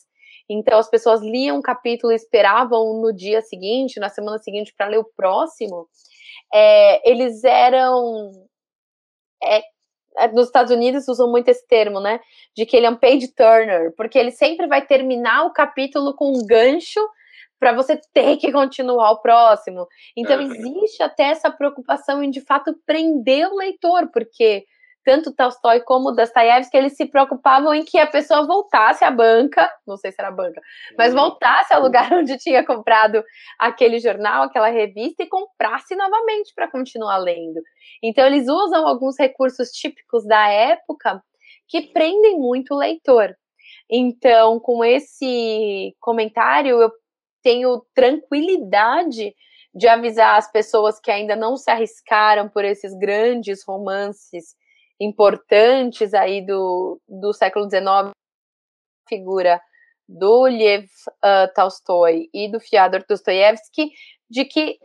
então 0.50 0.80
as 0.80 0.90
pessoas 0.90 1.22
liam 1.22 1.58
um 1.58 1.62
capítulo 1.62 2.12
e 2.12 2.16
esperavam 2.16 3.00
no 3.00 3.14
dia 3.14 3.42
seguinte, 3.42 4.00
na 4.00 4.10
semana 4.10 4.40
seguinte, 4.40 4.74
para 4.76 4.88
ler 4.88 4.98
o 4.98 5.10
próximo. 5.16 5.88
É, 6.54 7.10
eles 7.10 7.44
eram. 7.44 8.32
É, 9.42 9.62
é, 10.18 10.28
nos 10.28 10.46
Estados 10.46 10.72
Unidos 10.72 11.08
usam 11.08 11.30
muito 11.30 11.50
esse 11.50 11.68
termo, 11.68 12.00
né? 12.00 12.20
De 12.56 12.66
que 12.66 12.78
ele 12.78 12.86
é 12.86 12.90
um 12.90 12.96
page 12.96 13.28
turner, 13.34 13.94
porque 13.96 14.18
ele 14.18 14.32
sempre 14.32 14.68
vai 14.68 14.86
terminar 14.86 15.46
o 15.46 15.54
capítulo 15.54 16.14
com 16.14 16.32
um 16.32 16.46
gancho 16.46 17.00
para 17.60 17.74
você 17.74 18.00
ter 18.14 18.38
que 18.38 18.52
continuar 18.52 19.12
o 19.12 19.22
próximo. 19.22 19.88
Então, 20.18 20.40
existe 20.42 21.02
até 21.02 21.24
essa 21.30 21.50
preocupação 21.50 22.22
em, 22.22 22.30
de 22.30 22.42
fato, 22.42 22.76
prender 22.86 23.48
o 23.48 23.56
leitor, 23.56 24.10
porque 24.12 24.66
tanto 25.04 25.34
Tolstói 25.34 25.82
como 25.82 26.12
Dostoiévski, 26.12 26.78
eles 26.78 26.96
se 26.96 27.06
preocupavam 27.06 27.74
em 27.74 27.84
que 27.84 27.98
a 27.98 28.08
pessoa 28.08 28.46
voltasse 28.46 29.04
à 29.04 29.12
banca, 29.12 29.70
não 29.86 29.98
sei 29.98 30.12
se 30.12 30.22
era 30.22 30.32
banca, 30.32 30.62
mas 30.98 31.14
uhum. 31.14 31.20
voltasse 31.20 31.74
ao 31.74 31.82
lugar 31.82 32.12
onde 32.14 32.38
tinha 32.38 32.66
comprado 32.66 33.24
aquele 33.60 34.00
jornal, 34.00 34.44
aquela 34.44 34.70
revista 34.70 35.24
e 35.24 35.28
comprasse 35.28 35.96
novamente 35.96 36.54
para 36.56 36.70
continuar 36.70 37.18
lendo. 37.18 37.62
Então 38.02 38.26
eles 38.26 38.48
usam 38.48 38.88
alguns 38.88 39.18
recursos 39.20 39.70
típicos 39.70 40.26
da 40.26 40.48
época 40.48 41.22
que 41.68 41.82
prendem 41.94 42.38
muito 42.38 42.74
o 42.74 42.78
leitor. 42.78 43.36
Então, 43.90 44.60
com 44.60 44.84
esse 44.84 45.96
comentário, 46.00 46.82
eu 46.82 46.92
tenho 47.42 47.86
tranquilidade 47.94 49.34
de 49.76 49.88
avisar 49.88 50.38
as 50.38 50.52
pessoas 50.52 51.00
que 51.00 51.12
ainda 51.12 51.36
não 51.36 51.58
se 51.58 51.70
arriscaram 51.70 52.48
por 52.48 52.64
esses 52.64 52.94
grandes 52.98 53.64
romances 53.68 54.56
importantes 55.04 56.14
aí 56.14 56.46
do, 56.46 57.00
do 57.08 57.34
século 57.34 57.70
XIX, 57.70 58.12
figura 59.08 59.62
do 60.08 60.44
Lev 60.44 60.86
uh, 60.86 61.54
Tolstói 61.56 62.30
e 62.34 62.52
do 62.52 62.60
Fyodor 62.60 63.04
Dostoevsky, 63.08 63.92
de 64.30 64.46
que 64.46 64.78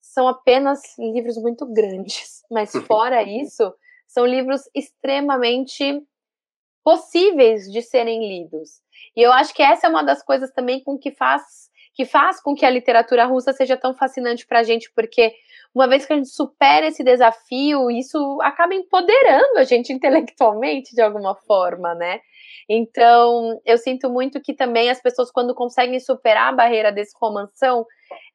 são 0.00 0.28
apenas 0.28 0.80
livros 0.98 1.36
muito 1.36 1.66
grandes, 1.72 2.42
mas 2.50 2.72
fora 2.86 3.22
isso, 3.22 3.74
são 4.06 4.26
livros 4.26 4.62
extremamente 4.74 6.02
possíveis 6.84 7.64
de 7.70 7.82
serem 7.82 8.28
lidos. 8.28 8.82
E 9.16 9.22
eu 9.22 9.32
acho 9.32 9.54
que 9.54 9.62
essa 9.62 9.86
é 9.86 9.90
uma 9.90 10.02
das 10.02 10.22
coisas 10.22 10.52
também 10.52 10.82
com 10.82 10.98
que 10.98 11.10
faz 11.10 11.72
que 11.94 12.04
faz 12.04 12.42
com 12.42 12.56
que 12.56 12.66
a 12.66 12.70
literatura 12.70 13.24
russa 13.24 13.52
seja 13.52 13.76
tão 13.76 13.94
fascinante 13.94 14.44
para 14.44 14.58
a 14.58 14.62
gente, 14.64 14.90
porque 14.92 15.32
uma 15.74 15.88
vez 15.88 16.06
que 16.06 16.12
a 16.12 16.16
gente 16.16 16.28
supera 16.28 16.86
esse 16.86 17.02
desafio, 17.02 17.90
isso 17.90 18.38
acaba 18.42 18.74
empoderando 18.74 19.58
a 19.58 19.64
gente 19.64 19.92
intelectualmente 19.92 20.94
de 20.94 21.02
alguma 21.02 21.34
forma, 21.34 21.94
né? 21.94 22.20
Então, 22.68 23.60
eu 23.64 23.76
sinto 23.76 24.08
muito 24.08 24.40
que 24.40 24.54
também 24.54 24.88
as 24.88 25.02
pessoas, 25.02 25.30
quando 25.30 25.54
conseguem 25.54 25.98
superar 26.00 26.52
a 26.52 26.56
barreira 26.56 26.92
desse 26.92 27.12
romanção, 27.20 27.84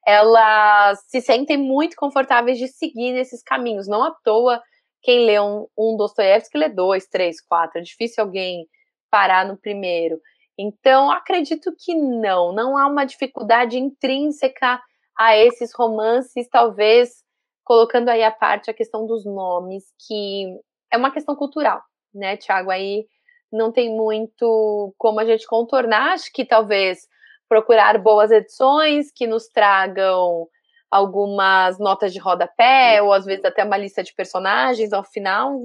elas 0.06 1.02
se 1.08 1.20
sentem 1.20 1.56
muito 1.56 1.96
confortáveis 1.96 2.58
de 2.58 2.68
seguir 2.68 3.12
nesses 3.12 3.42
caminhos. 3.42 3.88
Não 3.88 4.02
à 4.04 4.14
toa, 4.22 4.62
quem 5.02 5.24
lê 5.24 5.40
um, 5.40 5.66
um 5.76 5.96
Dostoiévski 5.96 6.58
lê 6.58 6.68
dois, 6.68 7.06
três, 7.06 7.40
quatro. 7.40 7.80
É 7.80 7.82
difícil 7.82 8.22
alguém 8.22 8.66
parar 9.10 9.46
no 9.46 9.56
primeiro. 9.56 10.20
Então, 10.58 11.10
acredito 11.10 11.74
que 11.76 11.94
não, 11.94 12.52
não 12.52 12.76
há 12.76 12.86
uma 12.86 13.04
dificuldade 13.04 13.78
intrínseca 13.78 14.80
a 15.18 15.36
esses 15.36 15.74
romances, 15.74 16.48
talvez 16.48 17.24
colocando 17.70 18.08
aí 18.08 18.24
à 18.24 18.32
parte 18.32 18.68
a 18.68 18.74
questão 18.74 19.06
dos 19.06 19.24
nomes, 19.24 19.84
que 20.04 20.58
é 20.92 20.96
uma 20.96 21.12
questão 21.12 21.36
cultural, 21.36 21.80
né, 22.12 22.36
Tiago? 22.36 22.68
Aí 22.68 23.06
não 23.52 23.70
tem 23.70 23.94
muito 23.94 24.92
como 24.98 25.20
a 25.20 25.24
gente 25.24 25.46
contornar, 25.46 26.14
acho 26.14 26.32
que 26.32 26.44
talvez 26.44 27.06
procurar 27.48 27.96
boas 27.98 28.32
edições 28.32 29.12
que 29.14 29.24
nos 29.24 29.46
tragam 29.46 30.48
algumas 30.90 31.78
notas 31.78 32.12
de 32.12 32.18
rodapé, 32.18 33.00
ou 33.02 33.12
às 33.12 33.24
vezes 33.24 33.44
até 33.44 33.62
uma 33.62 33.76
lista 33.76 34.02
de 34.02 34.12
personagens 34.14 34.92
ao 34.92 35.04
final, 35.04 35.56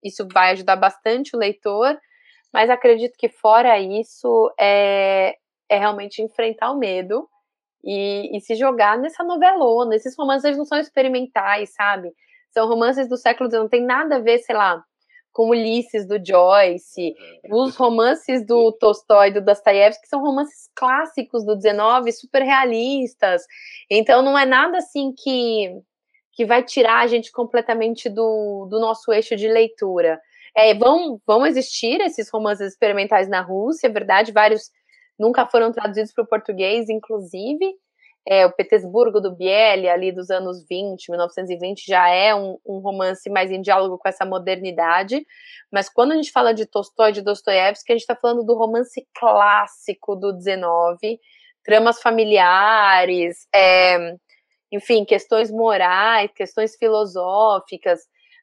isso 0.00 0.28
vai 0.32 0.52
ajudar 0.52 0.76
bastante 0.76 1.34
o 1.34 1.38
leitor. 1.40 1.98
Mas 2.52 2.70
acredito 2.70 3.16
que 3.18 3.28
fora 3.28 3.76
isso 3.80 4.48
é, 4.60 5.34
é 5.68 5.76
realmente 5.76 6.22
enfrentar 6.22 6.70
o 6.70 6.78
medo 6.78 7.28
e, 7.84 8.36
e, 8.36 8.40
se 8.40 8.54
jogar 8.54 8.98
nessa 8.98 9.22
novelona. 9.24 9.94
Esses 9.94 10.16
romances 10.16 10.56
não 10.56 10.64
são 10.64 10.78
experimentais, 10.78 11.72
sabe? 11.74 12.12
São 12.50 12.66
romances 12.68 13.08
do 13.08 13.16
século 13.16 13.48
XIX, 13.48 13.62
não 13.62 13.68
tem 13.68 13.84
nada 13.84 14.16
a 14.16 14.20
ver, 14.20 14.38
sei 14.38 14.54
lá, 14.54 14.82
com 15.32 15.50
Ulisses 15.50 16.06
do 16.06 16.16
Joyce, 16.24 17.14
uhum. 17.44 17.62
os 17.62 17.76
romances 17.76 18.44
do 18.44 18.72
Tolstói, 18.72 19.30
do 19.30 19.40
Dostoiévski, 19.40 20.08
são 20.08 20.20
romances 20.20 20.68
clássicos 20.74 21.44
do 21.44 21.54
XIX, 21.60 22.18
super 22.18 22.42
realistas. 22.42 23.42
Então 23.90 24.22
não 24.22 24.36
é 24.36 24.44
nada 24.44 24.78
assim 24.78 25.12
que 25.16 25.80
que 26.38 26.46
vai 26.46 26.62
tirar 26.62 27.00
a 27.00 27.06
gente 27.08 27.32
completamente 27.32 28.08
do, 28.08 28.68
do 28.70 28.78
nosso 28.78 29.12
eixo 29.12 29.34
de 29.34 29.48
leitura. 29.48 30.20
É, 30.56 30.72
vão, 30.72 31.20
vão 31.26 31.44
existir 31.44 32.00
esses 32.00 32.30
romances 32.30 32.72
experimentais 32.72 33.28
na 33.28 33.40
Rússia, 33.40 33.88
é 33.88 33.90
verdade, 33.90 34.30
vários 34.30 34.70
nunca 35.18 35.46
foram 35.46 35.72
traduzidos 35.72 36.12
para 36.12 36.24
o 36.24 36.26
português, 36.26 36.88
inclusive. 36.88 37.74
É, 38.26 38.44
o 38.44 38.52
Petersburgo 38.52 39.20
do 39.20 39.34
Biel, 39.34 39.90
ali 39.90 40.12
dos 40.12 40.30
anos 40.30 40.62
20, 40.68 41.10
1920, 41.10 41.86
já 41.86 42.08
é 42.10 42.34
um, 42.34 42.58
um, 42.66 42.78
romance 42.78 43.30
mais 43.30 43.50
em 43.50 43.62
diálogo 43.62 43.96
com 43.96 44.08
essa 44.08 44.26
modernidade. 44.26 45.24
Mas 45.72 45.88
quando 45.88 46.12
a 46.12 46.16
gente 46.16 46.30
fala 46.30 46.52
de 46.52 46.66
Tolstói, 46.66 47.12
de 47.12 47.22
Dostoiévski, 47.22 47.90
a 47.90 47.94
gente 47.94 48.02
está 48.02 48.14
falando 48.14 48.44
do 48.44 48.54
romance 48.54 49.06
clássico 49.18 50.14
do 50.14 50.32
19, 50.32 51.18
tramas 51.64 52.02
familiares, 52.02 53.48
é, 53.54 54.14
enfim, 54.70 55.04
questões 55.06 55.50
morais, 55.50 56.30
questões 56.34 56.76
filosóficas 56.76 58.00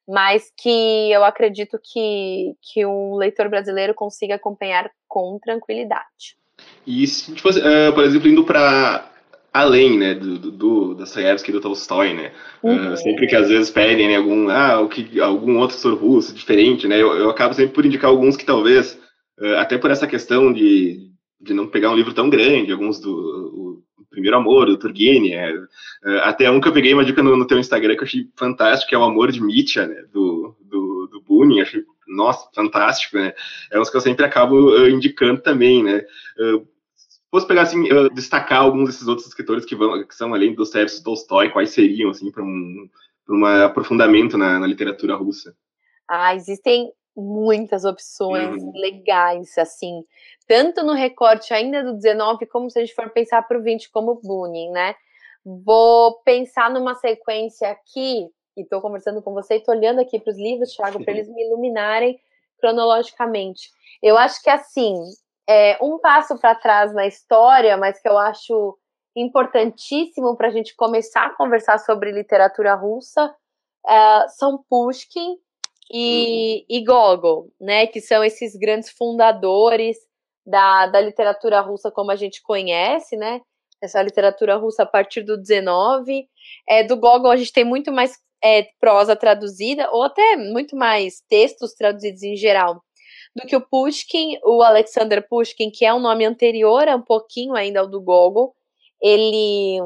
mas 0.07 0.51
que 0.55 1.11
eu 1.11 1.23
acredito 1.23 1.79
que, 1.83 2.55
que 2.61 2.85
um 2.85 3.15
leitor 3.15 3.49
brasileiro 3.49 3.93
consiga 3.93 4.35
acompanhar 4.35 4.91
com 5.07 5.39
tranquilidade. 5.39 6.37
E 6.85 7.07
se 7.07 7.25
a 7.25 7.29
gente 7.29 7.41
fosse, 7.41 7.59
uh, 7.59 7.93
por 7.93 8.03
exemplo, 8.03 8.27
indo 8.27 8.43
para 8.43 9.11
além, 9.55 9.97
né, 9.97 10.13
do, 10.13 10.37
do 10.37 10.93
Dostoiévski 10.95 11.49
e 11.49 11.53
do 11.53 11.61
Tolstói, 11.61 12.13
né, 12.13 12.33
uhum. 12.61 12.91
uh, 12.91 12.97
sempre 12.97 13.25
que 13.25 13.37
às 13.37 13.47
vezes 13.47 13.69
pedem 13.71 14.09
né, 14.09 14.17
algum, 14.17 14.49
ah, 14.49 14.81
o 14.81 14.89
que, 14.89 15.17
algum 15.21 15.59
outro 15.59 15.77
autor 15.77 15.93
russo 15.93 16.33
diferente, 16.33 16.89
né, 16.89 17.01
eu, 17.01 17.13
eu 17.13 17.29
acabo 17.29 17.53
sempre 17.53 17.73
por 17.73 17.85
indicar 17.85 18.09
alguns 18.09 18.35
que 18.35 18.45
talvez, 18.45 18.99
uh, 19.39 19.55
até 19.55 19.77
por 19.77 19.89
essa 19.89 20.05
questão 20.05 20.51
de, 20.51 21.09
de 21.39 21.53
não 21.53 21.67
pegar 21.67 21.89
um 21.89 21.95
livro 21.95 22.13
tão 22.13 22.29
grande, 22.29 22.73
alguns 22.73 22.99
do 22.99 23.11
o, 23.11 24.01
o 24.01 24.05
Primeiro 24.09 24.35
Amor, 24.35 24.65
do 24.65 24.77
Turgenev, 24.77 25.55
é, 26.03 26.09
uh, 26.09 26.19
até 26.23 26.51
um 26.51 26.59
que 26.59 26.67
eu 26.67 26.73
peguei 26.73 26.93
uma 26.93 27.05
dica 27.05 27.23
no, 27.23 27.37
no 27.37 27.47
teu 27.47 27.57
Instagram 27.57 27.95
que 27.95 28.01
eu 28.01 28.07
achei 28.07 28.27
fantástico, 28.37 28.89
que 28.89 28.95
é 28.95 28.97
o 28.97 29.03
Amor 29.03 29.31
de 29.31 29.41
Mitya, 29.41 29.87
né, 29.87 30.03
do, 30.11 30.53
do, 30.69 31.07
do 31.13 31.21
Bunin, 31.21 31.61
achei, 31.61 31.81
nossa, 32.07 32.49
fantástico, 32.53 33.17
né, 33.17 33.33
é 33.71 33.79
uns 33.79 33.89
que 33.89 33.97
eu 33.97 34.01
sempre 34.01 34.25
acabo 34.25 34.77
indicando 34.87 35.41
também, 35.41 35.83
né, 35.83 36.03
fosse 37.35 37.47
pegar 37.47 37.63
assim, 37.63 37.83
destacar 38.13 38.61
alguns 38.61 38.87
desses 38.87 39.07
outros 39.07 39.27
escritores 39.27 39.65
que 39.65 39.75
vão, 39.75 40.05
que 40.07 40.15
são 40.15 40.33
além 40.33 40.51
do 40.51 40.57
Dostoevsky 40.57 41.03
Tolstói, 41.03 41.49
quais 41.49 41.71
seriam 41.71 42.09
assim 42.09 42.31
para 42.31 42.41
um, 42.41 42.89
um 43.29 43.45
aprofundamento 43.45 44.37
na, 44.37 44.57
na, 44.57 44.65
literatura 44.65 45.15
russa? 45.15 45.53
Ah, 46.09 46.33
existem 46.33 46.91
muitas 47.15 47.83
opções 47.83 48.61
uhum. 48.61 48.71
legais 48.75 49.57
assim, 49.57 50.03
tanto 50.47 50.83
no 50.83 50.93
recorte 50.93 51.53
ainda 51.53 51.83
do 51.83 51.93
19 51.93 52.45
como 52.45 52.69
se 52.69 52.79
a 52.79 52.81
gente 52.85 52.95
for 52.95 53.09
pensar 53.09 53.41
para 53.41 53.57
o 53.57 53.63
20 53.63 53.89
como 53.91 54.19
Bunin, 54.23 54.71
né? 54.71 54.95
Vou 55.43 56.21
pensar 56.23 56.69
numa 56.69 56.95
sequência 56.95 57.69
aqui 57.69 58.27
e 58.55 58.61
estou 58.61 58.81
conversando 58.81 59.21
com 59.21 59.33
você 59.33 59.55
e 59.55 59.57
estou 59.57 59.75
olhando 59.75 59.99
aqui 59.99 60.19
para 60.19 60.31
os 60.31 60.37
livros, 60.37 60.71
Thiago, 60.73 61.03
para 61.03 61.13
eles 61.13 61.27
me 61.27 61.45
iluminarem 61.45 62.19
cronologicamente. 62.59 63.69
Eu 64.01 64.17
acho 64.17 64.41
que 64.41 64.49
assim, 64.49 64.93
é, 65.47 65.77
um 65.83 65.99
passo 65.99 66.37
para 66.39 66.55
trás 66.55 66.93
na 66.93 67.05
história, 67.05 67.77
mas 67.77 68.01
que 68.01 68.07
eu 68.07 68.17
acho 68.17 68.77
importantíssimo 69.15 70.35
para 70.35 70.47
a 70.47 70.51
gente 70.51 70.75
começar 70.75 71.27
a 71.27 71.35
conversar 71.35 71.77
sobre 71.79 72.11
literatura 72.11 72.75
russa, 72.75 73.33
é, 73.87 74.27
são 74.29 74.63
Pushkin 74.69 75.37
e, 75.91 76.65
e 76.69 76.83
Gogol, 76.83 77.51
né, 77.59 77.87
que 77.87 78.01
são 78.01 78.23
esses 78.23 78.55
grandes 78.55 78.89
fundadores 78.89 79.97
da, 80.45 80.87
da 80.87 80.99
literatura 80.99 81.61
russa 81.61 81.91
como 81.91 82.11
a 82.11 82.15
gente 82.15 82.41
conhece, 82.41 83.15
né, 83.15 83.41
essa 83.81 84.01
literatura 84.01 84.55
russa 84.55 84.83
a 84.83 84.85
partir 84.85 85.21
do 85.21 85.37
19. 85.37 86.27
É, 86.67 86.83
do 86.83 86.97
Gogol 86.97 87.31
a 87.31 87.35
gente 87.35 87.53
tem 87.53 87.63
muito 87.63 87.91
mais 87.91 88.17
é, 88.43 88.67
prosa 88.79 89.15
traduzida, 89.15 89.89
ou 89.91 90.03
até 90.03 90.35
muito 90.35 90.75
mais 90.75 91.21
textos 91.29 91.73
traduzidos 91.73 92.23
em 92.23 92.35
geral 92.35 92.81
do 93.35 93.45
que 93.45 93.55
o 93.55 93.61
Pushkin, 93.61 94.39
o 94.43 94.63
Alexander 94.63 95.27
Pushkin, 95.27 95.69
que 95.69 95.85
é 95.85 95.93
um 95.93 95.99
nome 95.99 96.25
anterior 96.25 96.87
um 96.87 97.01
pouquinho 97.01 97.53
ainda 97.53 97.81
ao 97.81 97.87
do 97.87 98.01
Gogol. 98.01 98.55
Ele 99.01 99.79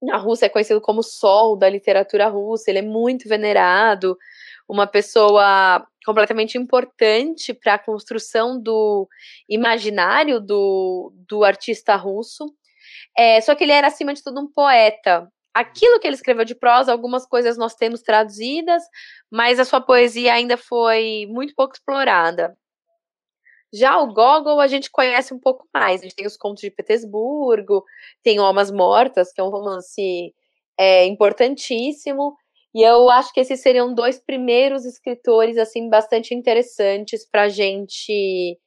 na 0.00 0.16
Rússia 0.16 0.46
é 0.46 0.48
conhecido 0.48 0.80
como 0.80 1.02
Sol 1.02 1.56
da 1.56 1.68
literatura 1.68 2.28
russa, 2.28 2.70
ele 2.70 2.80
é 2.80 2.82
muito 2.82 3.28
venerado, 3.28 4.16
uma 4.68 4.86
pessoa 4.86 5.86
completamente 6.04 6.58
importante 6.58 7.54
para 7.54 7.74
a 7.74 7.78
construção 7.78 8.60
do 8.60 9.08
imaginário 9.48 10.40
do, 10.40 11.12
do 11.28 11.44
artista 11.44 11.94
russo. 11.94 12.52
É, 13.16 13.40
só 13.40 13.54
que 13.54 13.64
ele 13.64 13.72
era, 13.72 13.86
acima 13.86 14.12
de 14.12 14.22
tudo, 14.22 14.40
um 14.40 14.50
poeta 14.50 15.28
aquilo 15.54 16.00
que 16.00 16.06
ele 16.06 16.16
escreveu 16.16 16.44
de 16.44 16.54
prosa, 16.54 16.92
algumas 16.92 17.26
coisas 17.26 17.56
nós 17.56 17.74
temos 17.74 18.02
traduzidas, 18.02 18.82
mas 19.30 19.58
a 19.58 19.64
sua 19.64 19.80
poesia 19.80 20.34
ainda 20.34 20.56
foi 20.56 21.26
muito 21.28 21.54
pouco 21.54 21.74
explorada. 21.74 22.56
Já 23.74 23.98
o 23.98 24.12
Gogol 24.12 24.60
a 24.60 24.66
gente 24.66 24.90
conhece 24.90 25.32
um 25.32 25.38
pouco 25.38 25.66
mais. 25.72 26.00
A 26.00 26.04
gente 26.04 26.14
tem 26.14 26.26
os 26.26 26.36
Contos 26.36 26.60
de 26.60 26.70
Petersburgo, 26.70 27.84
tem 28.22 28.38
Almas 28.38 28.70
Mortas, 28.70 29.32
que 29.32 29.40
é 29.40 29.44
um 29.44 29.48
romance 29.48 30.34
é, 30.78 31.06
importantíssimo. 31.06 32.36
E 32.74 32.82
eu 32.82 33.08
acho 33.10 33.32
que 33.32 33.40
esses 33.40 33.60
seriam 33.60 33.94
dois 33.94 34.18
primeiros 34.18 34.84
escritores 34.84 35.56
assim 35.58 35.88
bastante 35.88 36.34
interessantes 36.34 37.26
para 37.28 37.42
a 37.44 37.48
gente 37.48 38.58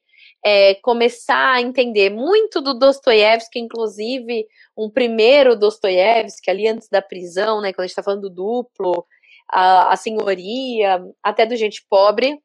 é, 0.48 0.76
começar 0.76 1.54
a 1.54 1.60
entender 1.60 2.08
muito 2.08 2.60
do 2.60 2.72
Dostoiévski, 2.72 3.58
inclusive 3.58 4.46
um 4.76 4.88
primeiro 4.88 5.58
Dostoiévski, 5.58 6.48
ali 6.48 6.68
antes 6.68 6.88
da 6.88 7.02
prisão, 7.02 7.60
né, 7.60 7.72
quando 7.72 7.80
a 7.80 7.86
gente 7.88 7.90
está 7.90 8.02
falando 8.04 8.28
do 8.28 8.30
duplo, 8.30 9.04
a, 9.48 9.92
a 9.92 9.96
senhoria, 9.96 11.04
até 11.20 11.44
do 11.44 11.56
gente 11.56 11.84
pobre, 11.90 12.40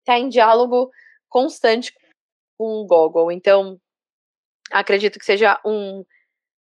está 0.00 0.18
em 0.18 0.28
diálogo 0.28 0.90
constante 1.26 1.94
com 2.58 2.82
o 2.82 2.86
Gogol. 2.86 3.32
Então, 3.32 3.80
acredito 4.70 5.18
que 5.18 5.24
seja 5.24 5.58
um. 5.64 6.04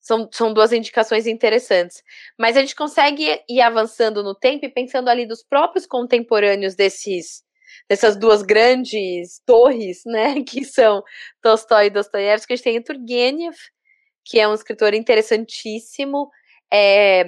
São, 0.02 0.28
são 0.32 0.54
duas 0.54 0.72
indicações 0.72 1.28
interessantes. 1.28 2.02
Mas 2.39 2.58
a 2.58 2.62
gente 2.62 2.76
consegue 2.76 3.43
ir 3.48 3.62
avançando 3.62 4.24
no 4.24 4.34
tempo 4.34 4.65
e 4.65 4.70
pensando 4.70 5.10
ali 5.10 5.28
dos 5.28 5.43
próprios 5.43 5.86
contemporâneos 5.86 6.76
desses 6.76 7.43
dessas 7.90 8.18
duas 8.18 8.42
grandes 8.42 9.42
torres, 9.46 10.02
né, 10.06 10.42
que 10.48 10.63
são 10.63 11.04
Tolstói 11.42 11.88
e 11.88 11.90
Dostoiévski, 11.90 12.54
a 12.54 12.56
gente 12.56 12.63
tem 12.63 12.78
o 12.78 12.84
Turgenev, 12.84 13.56
que 14.26 14.40
é 14.40 14.48
um 14.48 14.54
escritor 14.54 14.94
interessantíssimo, 14.94 16.30
é, 16.72 17.24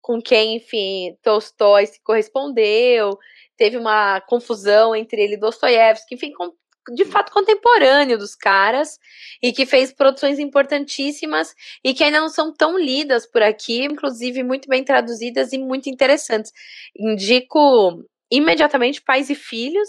com 0.00 0.20
quem, 0.20 0.56
enfim, 0.56 1.16
Tolstói 1.22 1.86
se 1.86 2.02
correspondeu, 2.02 3.18
teve 3.56 3.76
uma 3.76 4.20
confusão 4.22 4.96
entre 4.96 5.22
ele 5.22 5.34
e 5.34 5.38
Dostoiévski, 5.38 6.14
enfim, 6.14 6.32
com, 6.32 6.52
de 6.94 7.04
fato 7.04 7.32
contemporâneo 7.32 8.18
dos 8.18 8.34
caras, 8.34 8.98
e 9.40 9.52
que 9.52 9.64
fez 9.64 9.92
produções 9.92 10.38
importantíssimas 10.38 11.54
e 11.84 11.94
que 11.94 12.02
ainda 12.02 12.20
não 12.20 12.28
são 12.28 12.52
tão 12.52 12.76
lidas 12.76 13.26
por 13.26 13.42
aqui, 13.42 13.84
inclusive 13.84 14.42
muito 14.42 14.68
bem 14.68 14.82
traduzidas 14.82 15.52
e 15.52 15.58
muito 15.58 15.88
interessantes. 15.88 16.52
Indico 16.96 18.02
imediatamente 18.32 19.02
Pais 19.02 19.28
e 19.28 19.34
Filhos, 19.34 19.88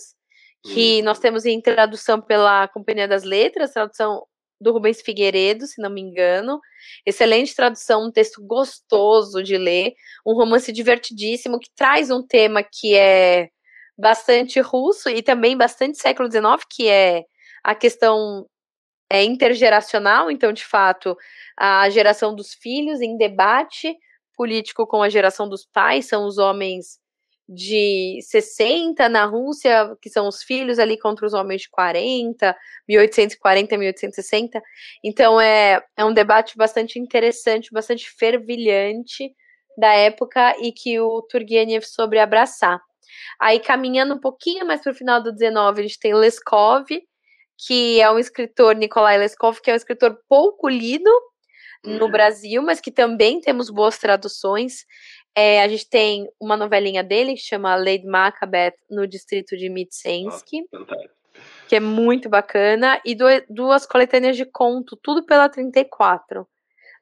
que 0.66 1.00
hum. 1.02 1.06
nós 1.06 1.18
temos 1.18 1.46
em 1.46 1.62
tradução 1.62 2.22
pela 2.22 2.68
Companhia 2.68 3.08
das 3.08 3.24
Letras, 3.24 3.72
tradução 3.72 4.26
do 4.60 4.72
Rubens 4.72 5.02
Figueiredo, 5.02 5.66
se 5.66 5.82
não 5.82 5.90
me 5.90 6.02
engano. 6.02 6.60
Excelente 7.06 7.56
tradução, 7.56 8.06
um 8.06 8.12
texto 8.12 8.46
gostoso 8.46 9.42
de 9.42 9.58
ler, 9.58 9.94
um 10.26 10.34
romance 10.34 10.72
divertidíssimo 10.72 11.60
que 11.60 11.70
traz 11.76 12.12
um 12.12 12.26
tema 12.26 12.62
que 12.64 12.96
é 12.96 13.50
bastante 13.98 14.60
russo 14.60 15.10
e 15.10 15.22
também 15.22 15.56
bastante 15.56 15.98
século 15.98 16.30
XIX, 16.30 16.66
que 16.70 16.88
é 16.88 17.24
a 17.64 17.74
questão 17.74 18.46
é, 19.10 19.24
intergeracional, 19.24 20.32
então, 20.32 20.52
de 20.52 20.66
fato, 20.66 21.16
a 21.58 21.90
geração 21.90 22.36
dos 22.36 22.54
filhos 22.54 23.00
em 23.00 23.18
debate 23.18 23.96
político 24.36 24.88
com 24.88 25.02
a 25.02 25.10
geração 25.10 25.48
dos 25.48 25.66
pais, 25.66 26.08
são 26.08 26.26
os 26.26 26.38
homens 26.38 27.00
de 27.48 28.20
60 28.22 29.08
na 29.10 29.26
Rússia, 29.26 29.96
que 30.02 30.10
são 30.10 30.28
os 30.28 30.44
filhos 30.44 30.80
ali 30.80 30.98
contra 30.98 31.26
os 31.26 31.34
homens 31.34 31.64
de 31.64 31.70
40, 31.70 32.56
1840, 32.88 33.78
1860. 33.78 34.62
Então 35.04 35.40
é, 35.40 35.84
é 35.98 36.06
um 36.06 36.14
debate 36.14 36.56
bastante 36.56 36.98
interessante, 36.98 37.72
bastante 37.72 38.10
fervilhante 38.10 39.32
da 39.78 39.94
época 39.94 40.56
e 40.62 40.72
que 40.72 41.00
o 41.00 41.22
Turgenev 41.24 41.84
soube 41.84 42.18
abraçar. 42.18 42.80
Aí 43.40 43.60
caminhando 43.60 44.16
um 44.16 44.20
pouquinho 44.20 44.66
mais 44.66 44.82
para 44.82 44.92
o 44.92 44.96
final 44.96 45.22
do 45.22 45.32
19, 45.32 45.82
a 45.82 45.84
gente 45.84 46.00
tem 46.00 46.14
Leskov, 46.14 46.86
que 47.68 48.02
é 48.02 48.10
um 48.10 48.20
escritor, 48.20 48.76
Nikolai 48.76 49.18
Leskov, 49.18 49.60
que 49.62 49.70
é 49.70 49.74
um 49.74 49.78
escritor 49.78 50.18
pouco 50.28 50.68
lido 50.70 51.12
no 51.84 52.06
uhum. 52.06 52.12
Brasil, 52.12 52.62
mas 52.62 52.80
que 52.80 52.92
também 52.92 53.42
temos 53.42 53.70
boas 53.70 53.98
traduções. 53.98 54.86
É, 55.36 55.64
a 55.64 55.68
gente 55.68 55.90
tem 55.90 56.30
uma 56.40 56.56
novelinha 56.56 57.04
dele 57.04 57.34
que 57.34 57.42
chama 57.42 57.76
Lady 57.76 58.06
Macbeth 58.06 58.76
no 58.90 59.08
distrito 59.08 59.58
de 59.58 59.70
Mitsensky, 59.70 60.64
que 61.68 61.76
é 61.76 61.80
muito 61.80 62.30
bacana, 62.30 63.02
e 63.04 63.16
duas 63.50 63.86
coletâneas 63.86 64.38
de 64.38 64.46
conto, 64.46 64.96
tudo 65.02 65.26
pela 65.26 65.50
34. 65.50 66.48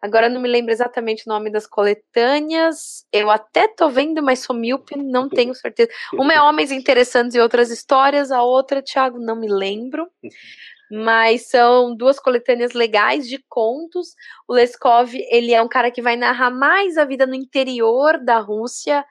Agora 0.01 0.27
não 0.27 0.41
me 0.41 0.49
lembro 0.49 0.71
exatamente 0.71 1.27
o 1.27 1.29
nome 1.29 1.51
das 1.51 1.67
coletâneas. 1.67 3.05
Eu 3.11 3.29
até 3.29 3.67
tô 3.67 3.87
vendo, 3.87 4.23
mas 4.23 4.39
sou 4.39 4.55
míope, 4.55 4.97
não 4.97 5.29
tenho 5.29 5.53
certeza. 5.53 5.91
Uma 6.13 6.33
é 6.33 6.41
Homens 6.41 6.71
Interessantes 6.71 7.35
e 7.35 7.39
Outras 7.39 7.69
Histórias, 7.69 8.31
a 8.31 8.41
outra, 8.41 8.81
Thiago, 8.81 9.19
não 9.19 9.35
me 9.35 9.47
lembro 9.47 10.09
mas 10.91 11.47
são 11.47 11.95
duas 11.95 12.19
coletâneas 12.19 12.73
legais 12.73 13.27
de 13.27 13.41
contos. 13.47 14.13
O 14.47 14.53
Leskov, 14.53 15.13
ele 15.29 15.53
é 15.53 15.61
um 15.61 15.69
cara 15.69 15.89
que 15.89 16.01
vai 16.01 16.17
narrar 16.17 16.51
mais 16.51 16.97
a 16.97 17.05
vida 17.05 17.25
no 17.25 17.33
interior 17.33 18.23
da 18.23 18.39
Rússia 18.39 19.05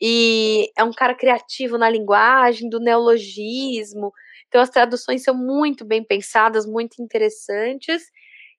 e 0.00 0.70
é 0.76 0.82
um 0.82 0.92
cara 0.92 1.14
criativo 1.14 1.78
na 1.78 1.88
linguagem, 1.88 2.68
do 2.68 2.80
neologismo. 2.80 4.12
Então 4.48 4.60
as 4.60 4.70
traduções 4.70 5.22
são 5.22 5.34
muito 5.34 5.84
bem 5.84 6.02
pensadas, 6.02 6.66
muito 6.66 7.00
interessantes. 7.00 8.02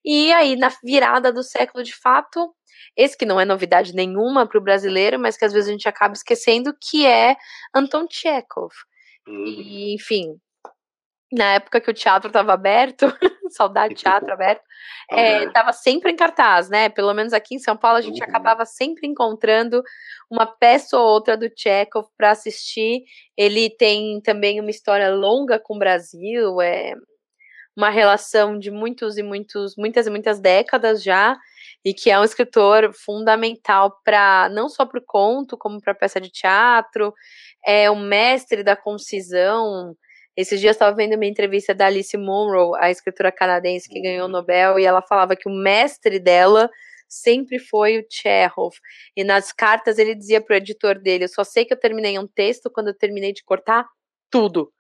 E 0.05 0.31
aí, 0.31 0.55
na 0.55 0.69
virada 0.83 1.31
do 1.31 1.43
século, 1.43 1.83
de 1.83 1.95
fato, 1.95 2.53
esse 2.95 3.17
que 3.17 3.25
não 3.25 3.39
é 3.39 3.45
novidade 3.45 3.93
nenhuma 3.93 4.47
para 4.47 4.57
o 4.57 4.63
brasileiro, 4.63 5.19
mas 5.19 5.37
que 5.37 5.45
às 5.45 5.53
vezes 5.53 5.69
a 5.69 5.71
gente 5.71 5.89
acaba 5.89 6.13
esquecendo, 6.13 6.75
que 6.79 7.05
é 7.05 7.35
Anton 7.73 8.07
Chekhov. 8.09 8.73
Uhum. 9.27 9.45
E, 9.45 9.95
enfim, 9.95 10.39
na 11.31 11.53
época 11.53 11.79
que 11.79 11.89
o 11.89 11.93
teatro 11.93 12.27
estava 12.27 12.53
aberto, 12.53 13.05
saudade 13.49 13.95
de 13.95 14.01
teatro 14.01 14.31
aberto, 14.31 14.61
estava 15.09 15.69
é, 15.69 15.73
sempre 15.73 16.11
em 16.11 16.15
cartaz, 16.15 16.69
né? 16.69 16.89
Pelo 16.89 17.13
menos 17.13 17.31
aqui 17.31 17.55
em 17.55 17.59
São 17.59 17.77
Paulo 17.77 17.97
a 17.97 18.01
gente 18.01 18.21
uhum. 18.21 18.27
acabava 18.27 18.65
sempre 18.65 19.07
encontrando 19.07 19.81
uma 20.29 20.45
peça 20.45 20.97
ou 20.97 21.05
outra 21.05 21.37
do 21.37 21.49
Chekhov 21.55 22.07
para 22.17 22.31
assistir. 22.31 23.03
Ele 23.37 23.69
tem 23.69 24.19
também 24.21 24.59
uma 24.59 24.69
história 24.69 25.09
longa 25.09 25.57
com 25.59 25.75
o 25.75 25.79
Brasil, 25.79 26.61
é 26.61 26.93
uma 27.75 27.89
relação 27.89 28.59
de 28.59 28.69
muitos 28.69 29.17
e 29.17 29.23
muitos, 29.23 29.75
muitas 29.77 30.05
e 30.05 30.09
muitas 30.09 30.39
décadas 30.39 31.01
já, 31.01 31.37
e 31.85 31.93
que 31.93 32.11
é 32.11 32.19
um 32.19 32.23
escritor 32.23 32.93
fundamental 32.93 33.97
para 34.03 34.49
não 34.49 34.67
só 34.67 34.85
para 34.85 34.99
o 34.99 35.05
conto, 35.05 35.57
como 35.57 35.81
para 35.81 35.95
peça 35.95 36.19
de 36.19 36.29
teatro. 36.29 37.13
É 37.65 37.89
um 37.89 37.99
mestre 37.99 38.63
da 38.63 38.75
concisão 38.75 39.95
esses 40.41 40.59
dias 40.59 40.75
estava 40.75 40.95
vendo 40.95 41.15
uma 41.15 41.25
entrevista 41.25 41.73
da 41.73 41.87
Alice 41.87 42.15
Munro, 42.17 42.75
a 42.75 42.89
escritora 42.91 43.31
canadense 43.31 43.89
que 43.89 44.01
ganhou 44.01 44.23
o 44.23 44.25
uhum. 44.25 44.31
Nobel, 44.31 44.79
e 44.79 44.85
ela 44.85 45.01
falava 45.01 45.35
que 45.35 45.47
o 45.47 45.53
mestre 45.53 46.19
dela 46.19 46.69
sempre 47.07 47.59
foi 47.59 47.99
o 47.99 48.05
Chekhov. 48.09 48.75
E 49.15 49.23
nas 49.23 49.51
cartas 49.51 49.97
ele 49.97 50.15
dizia 50.15 50.41
para 50.41 50.53
o 50.53 50.57
editor 50.57 50.97
dele: 50.99 51.25
Eu 51.25 51.29
só 51.29 51.43
sei 51.43 51.65
que 51.65 51.73
eu 51.73 51.79
terminei 51.79 52.17
um 52.17 52.27
texto 52.27 52.69
quando 52.69 52.87
eu 52.87 52.97
terminei 52.97 53.33
de 53.33 53.43
cortar 53.43 53.85
tudo. 54.29 54.71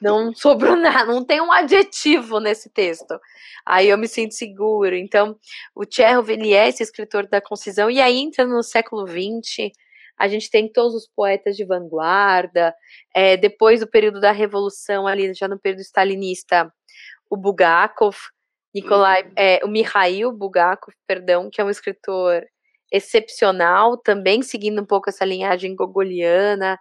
Não 0.00 0.32
sobrou 0.34 0.76
nada, 0.76 1.12
não 1.12 1.24
tem 1.24 1.40
um 1.40 1.52
adjetivo 1.52 2.40
nesse 2.40 2.70
texto. 2.70 3.18
Aí 3.64 3.88
eu 3.88 3.98
me 3.98 4.08
sinto 4.08 4.34
seguro. 4.34 4.96
Então, 4.96 5.38
o 5.74 5.84
Chekhov, 5.84 6.30
ele 6.30 6.52
é 6.52 6.68
esse 6.68 6.82
escritor 6.82 7.26
da 7.28 7.40
concisão, 7.40 7.90
e 7.90 8.00
aí 8.00 8.18
entra 8.18 8.46
no 8.46 8.62
século 8.62 9.06
XX 9.06 9.70
a 10.18 10.28
gente 10.28 10.50
tem 10.50 10.70
todos 10.70 10.94
os 10.94 11.08
poetas 11.08 11.56
de 11.56 11.64
vanguarda, 11.64 12.74
é, 13.14 13.36
depois 13.36 13.80
do 13.80 13.86
período 13.86 14.20
da 14.20 14.32
Revolução, 14.32 15.06
ali 15.06 15.32
já 15.34 15.46
no 15.46 15.58
período 15.58 15.82
stalinista, 15.82 16.72
o 17.30 17.36
Bulgakov, 17.36 18.16
Nikolai, 18.74 19.22
uhum. 19.22 19.32
é, 19.36 19.60
o 19.64 19.68
Mikhail 19.68 20.32
Bulgakov, 20.32 20.94
perdão, 21.06 21.48
que 21.50 21.60
é 21.60 21.64
um 21.64 21.70
escritor 21.70 22.46
excepcional, 22.92 23.96
também 23.96 24.42
seguindo 24.42 24.80
um 24.80 24.86
pouco 24.86 25.10
essa 25.10 25.24
linhagem 25.24 25.74
gogoliana. 25.74 26.78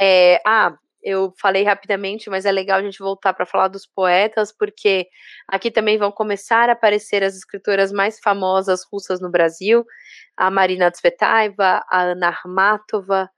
É, 0.00 0.40
ah, 0.46 0.76
eu 1.02 1.32
falei 1.40 1.64
rapidamente, 1.64 2.30
mas 2.30 2.44
é 2.44 2.52
legal 2.52 2.78
a 2.78 2.82
gente 2.82 2.98
voltar 2.98 3.34
para 3.34 3.46
falar 3.46 3.68
dos 3.68 3.86
poetas, 3.86 4.52
porque 4.56 5.08
aqui 5.48 5.70
também 5.70 5.98
vão 5.98 6.12
começar 6.12 6.68
a 6.68 6.72
aparecer 6.72 7.24
as 7.24 7.36
escritoras 7.36 7.90
mais 7.92 8.20
famosas 8.20 8.82
russas 8.90 9.20
no 9.20 9.30
Brasil, 9.30 9.84
a 10.36 10.50
Marina 10.50 10.90
Tsvetaeva, 10.90 11.84
a 11.90 12.02
Ana 12.02 12.28
Armatova. 12.28 13.28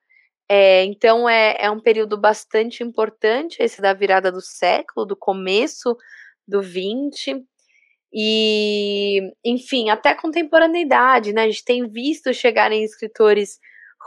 É, 0.49 0.85
então 0.85 1.29
é, 1.29 1.57
é 1.59 1.71
um 1.71 1.81
período 1.81 2.19
bastante 2.19 2.83
importante, 2.83 3.63
esse 3.63 3.81
da 3.81 3.95
virada 3.95 4.31
do 4.31 4.41
século, 4.43 5.07
do 5.07 5.17
começo 5.17 5.97
do 6.47 6.63
20. 6.63 7.43
E, 8.13 9.21
enfim, 9.45 9.91
até 9.91 10.15
contemporaneidade, 10.15 11.33
né? 11.33 11.43
A 11.43 11.47
gente 11.47 11.65
tem 11.65 11.89
visto 11.89 12.33
chegarem 12.33 12.85
escritores 12.85 13.59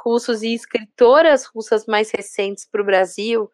russos 0.04 0.44
e 0.44 0.54
escritoras 0.54 1.46
russas 1.46 1.86
mais 1.86 2.12
recentes 2.12 2.66
para 2.66 2.82
o 2.82 2.86
Brasil, 2.86 3.50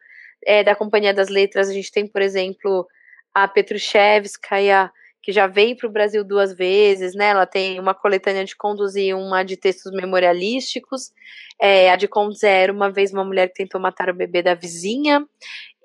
é, 0.46 0.64
da 0.64 0.76
Companhia 0.76 1.14
das 1.14 1.30
Letras, 1.30 1.70
a 1.70 1.74
gente 1.74 1.92
tem, 1.92 2.08
por 2.08 2.22
exemplo, 2.22 2.88
a 3.34 3.48
Petrushevskaya, 3.48 4.92
que 5.22 5.32
já 5.32 5.48
veio 5.48 5.78
para 5.78 5.88
o 5.88 5.92
Brasil 5.92 6.22
duas 6.24 6.54
vezes, 6.54 7.16
né? 7.16 7.28
Ela 7.30 7.46
tem 7.46 7.80
uma 7.80 7.94
coletânea 7.94 8.44
de 8.44 8.56
contos 8.58 8.96
e 8.98 9.14
uma 9.14 9.42
de 9.42 9.56
textos 9.56 9.94
memorialísticos. 9.94 11.14
É, 11.62 11.90
a 11.90 11.96
de 11.96 12.10
contos 12.10 12.44
Era 12.44 12.74
uma 12.74 12.92
vez 12.92 13.14
uma 13.14 13.24
mulher 13.24 13.48
que 13.48 13.54
tentou 13.54 13.80
matar 13.80 14.10
o 14.10 14.14
bebê 14.14 14.44
da 14.44 14.54
vizinha. 14.54 15.26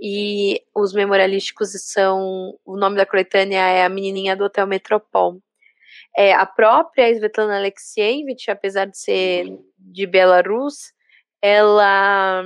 E 0.01 0.61
os 0.75 0.93
memorialísticos 0.93 1.71
são. 1.85 2.59
O 2.65 2.77
nome 2.77 2.97
da 2.97 3.07
coletânea 3.07 3.61
é 3.61 3.85
A 3.85 3.89
Menininha 3.89 4.35
do 4.35 4.45
Hotel 4.45 4.67
Metropol. 4.67 5.41
É, 6.17 6.33
a 6.33 6.47
própria 6.47 7.11
Svetlana 7.11 7.57
Alexievich, 7.57 8.51
apesar 8.51 8.87
de 8.87 8.99
ser 8.99 9.47
de 9.79 10.07
Belarus, 10.07 10.93
ela 11.43 12.45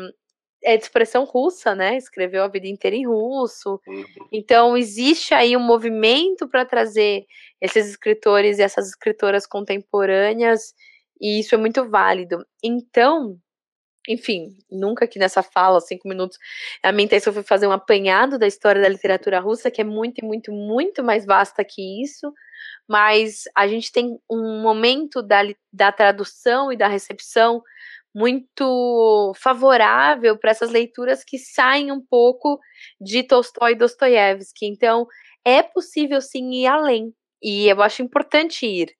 é 0.65 0.77
de 0.77 0.85
expressão 0.85 1.25
russa, 1.25 1.75
né? 1.75 1.97
Escreveu 1.97 2.45
a 2.45 2.49
vida 2.49 2.67
inteira 2.69 2.97
em 2.97 3.07
russo. 3.07 3.81
Uhum. 3.87 4.05
Então, 4.31 4.77
existe 4.77 5.35
aí 5.35 5.57
um 5.57 5.61
movimento 5.61 6.49
para 6.49 6.65
trazer 6.65 7.27
esses 7.61 7.89
escritores 7.89 8.59
e 8.59 8.63
essas 8.63 8.89
escritoras 8.89 9.47
contemporâneas, 9.47 10.75
e 11.21 11.41
isso 11.41 11.55
é 11.55 11.59
muito 11.59 11.89
válido. 11.89 12.45
Então, 12.63 13.37
enfim, 14.09 14.49
nunca 14.71 15.05
aqui 15.05 15.19
nessa 15.19 15.43
fala, 15.43 15.81
cinco 15.81 16.09
minutos, 16.09 16.39
a 16.83 16.91
minha 16.93 17.05
intenção 17.05 17.33
foi 17.33 17.43
fazer 17.43 17.67
um 17.67 17.73
apanhado 17.73 18.39
da 18.39 18.47
história 18.47 18.83
da 18.83 18.89
literatura 18.89 19.39
russa, 19.41 19.71
que 19.71 19.81
é 19.81 19.85
muito, 19.85 20.25
muito, 20.25 20.53
muito 20.53 21.05
mais 21.05 21.25
vasta 21.25 21.65
que 21.65 22.03
isso 22.03 22.33
mas 22.89 23.45
a 23.55 23.67
gente 23.67 23.91
tem 23.93 24.19
um 24.31 24.61
momento 24.61 25.23
da, 25.23 25.43
da 25.73 25.93
tradução 25.93 26.73
e 26.73 26.77
da 26.77 26.89
recepção 26.89 27.63
muito 28.15 29.33
favorável 29.37 30.37
para 30.39 30.51
essas 30.51 30.71
leituras 30.71 31.25
que 31.25 31.39
saem 31.39 31.91
um 31.91 32.01
pouco 32.01 32.59
de 33.01 33.23
Tolstói 33.23 33.73
e 33.73 33.77
Dostoiévski. 33.77 34.67
Então, 34.67 35.07
é 35.45 35.63
possível 35.63 36.21
sim 36.21 36.51
ir 36.53 36.67
além. 36.67 37.15
E 37.43 37.69
eu 37.69 37.83
acho 37.83 38.03
importante 38.03 38.67
ir, 38.67 38.93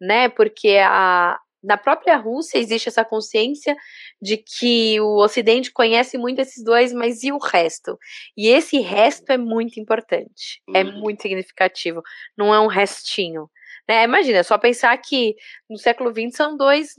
né? 0.00 0.28
Porque 0.28 0.78
a, 0.82 1.38
na 1.62 1.76
própria 1.76 2.16
Rússia 2.16 2.58
existe 2.58 2.88
essa 2.88 3.04
consciência 3.04 3.76
de 4.20 4.36
que 4.36 5.00
o 5.00 5.16
Ocidente 5.22 5.72
conhece 5.72 6.16
muito 6.16 6.40
esses 6.40 6.62
dois, 6.62 6.92
mas 6.92 7.22
e 7.22 7.32
o 7.32 7.38
resto? 7.38 7.98
E 8.36 8.48
esse 8.48 8.80
resto 8.80 9.30
é 9.30 9.36
muito 9.36 9.80
importante, 9.80 10.62
é 10.74 10.84
uhum. 10.84 11.00
muito 11.00 11.22
significativo, 11.22 12.02
não 12.36 12.54
é 12.54 12.60
um 12.60 12.66
restinho. 12.66 13.50
Né? 13.88 14.04
Imagina, 14.04 14.44
só 14.44 14.58
pensar 14.58 14.96
que 14.98 15.34
no 15.68 15.78
século 15.78 16.10
XX 16.10 16.36
são 16.36 16.56
dois, 16.56 16.94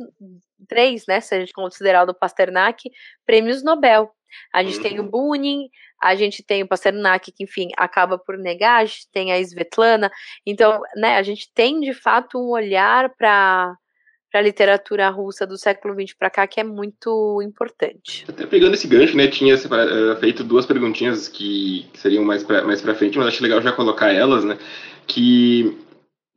três, 0.68 1.06
né? 1.08 1.22
Se 1.22 1.36
a 1.36 1.40
gente 1.40 1.54
considerar 1.54 2.04
o 2.04 2.08
do 2.08 2.16
Pasternak, 2.16 2.90
prêmios 3.26 3.64
Nobel. 3.64 4.12
A 4.54 4.64
gente 4.64 4.80
tem 4.82 5.00
o 5.00 5.04
uhum. 5.04 5.10
Bunin, 5.10 5.70
a 6.02 6.16
gente 6.16 6.44
tem 6.44 6.64
o 6.64 6.68
Pasternak, 6.68 7.32
que, 7.32 7.44
enfim, 7.44 7.70
acaba 7.78 8.18
por 8.18 8.38
negar, 8.38 8.82
a 8.82 8.86
gente 8.86 9.10
tem 9.12 9.32
a 9.32 9.40
Svetlana. 9.40 10.12
Então, 10.46 10.82
né, 10.96 11.18
a 11.18 11.24
gente 11.24 11.52
tem, 11.54 11.80
de 11.80 11.94
fato, 11.94 12.38
um 12.40 12.50
olhar 12.50 13.14
para 13.16 13.76
para 14.32 14.40
a 14.40 14.44
literatura 14.44 15.10
russa 15.10 15.46
do 15.46 15.58
século 15.58 15.94
XX 15.94 16.14
para 16.14 16.30
cá, 16.30 16.48
que 16.48 16.60
é 16.60 16.64
muito 16.64 17.42
importante. 17.42 18.26
Até 18.28 18.46
pegando 18.46 18.76
esse 18.76 18.88
gancho, 18.88 19.18
né, 19.18 19.28
tinha 19.28 19.56
uh, 19.56 20.16
feito 20.20 20.44
duas 20.44 20.66
perguntinhas 20.66 21.28
que, 21.28 21.88
seriam 21.96 22.24
mais 22.24 22.44
para 22.44 22.64
mais 22.64 22.82
frente, 22.82 23.18
mas 23.18 23.28
acho 23.28 23.44
legal 23.44 23.62
já 23.62 23.72
colocar 23.72 24.12
elas, 24.12 24.44
né, 24.44 24.58
que 25.08 25.78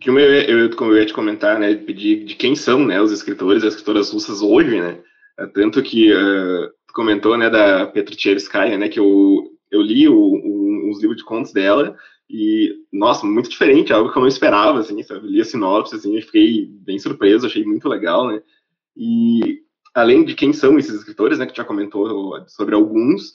que 0.00 0.10
uma 0.10 0.20
eu, 0.20 0.58
eu, 0.58 0.76
como 0.76 0.92
eu 0.92 0.98
ia 0.98 1.06
te 1.06 1.12
comentar, 1.12 1.60
né, 1.60 1.74
pedir 1.74 2.24
de 2.24 2.34
quem 2.34 2.56
são, 2.56 2.84
né, 2.84 3.00
os 3.00 3.12
escritores 3.12 3.62
e 3.62 3.66
as 3.66 3.74
escritoras 3.74 4.10
russas 4.10 4.42
hoje, 4.42 4.80
né, 4.80 4.98
é 5.38 5.46
tanto 5.46 5.82
que 5.82 6.12
uh, 6.12 6.70
comentou, 6.92 7.36
né, 7.36 7.48
da 7.48 7.86
Petruchevskaya, 7.86 8.76
né, 8.78 8.88
que 8.88 8.98
eu, 8.98 9.44
eu 9.70 9.80
li 9.80 10.08
o, 10.08 10.14
o, 10.14 10.90
os 10.90 11.00
livros 11.00 11.18
de 11.18 11.24
contos 11.24 11.52
dela 11.52 11.96
e, 12.32 12.86
nossa, 12.90 13.26
muito 13.26 13.50
diferente, 13.50 13.92
algo 13.92 14.10
que 14.10 14.16
eu 14.16 14.22
não 14.22 14.28
esperava, 14.28 14.78
assim, 14.78 15.02
sabe? 15.02 15.28
Li 15.28 15.42
a 15.42 15.44
sinopse, 15.44 15.94
assim, 15.94 16.18
fiquei 16.22 16.66
bem 16.66 16.98
surpreso, 16.98 17.46
achei 17.46 17.62
muito 17.62 17.86
legal, 17.86 18.26
né? 18.26 18.42
E, 18.96 19.60
além 19.94 20.24
de 20.24 20.34
quem 20.34 20.50
são 20.50 20.78
esses 20.78 20.94
escritores, 20.94 21.38
né, 21.38 21.44
que 21.44 21.54
já 21.54 21.62
comentou 21.62 22.42
sobre 22.48 22.74
alguns, 22.74 23.32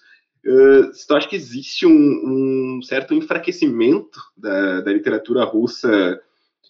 uh, 0.47 0.91
tu 1.07 1.15
acha 1.15 1.27
que 1.27 1.35
existe 1.35 1.85
um, 1.85 1.91
um 1.91 2.81
certo 2.81 3.13
enfraquecimento 3.13 4.19
da, 4.35 4.81
da 4.81 4.91
literatura 4.91 5.43
russa 5.43 6.19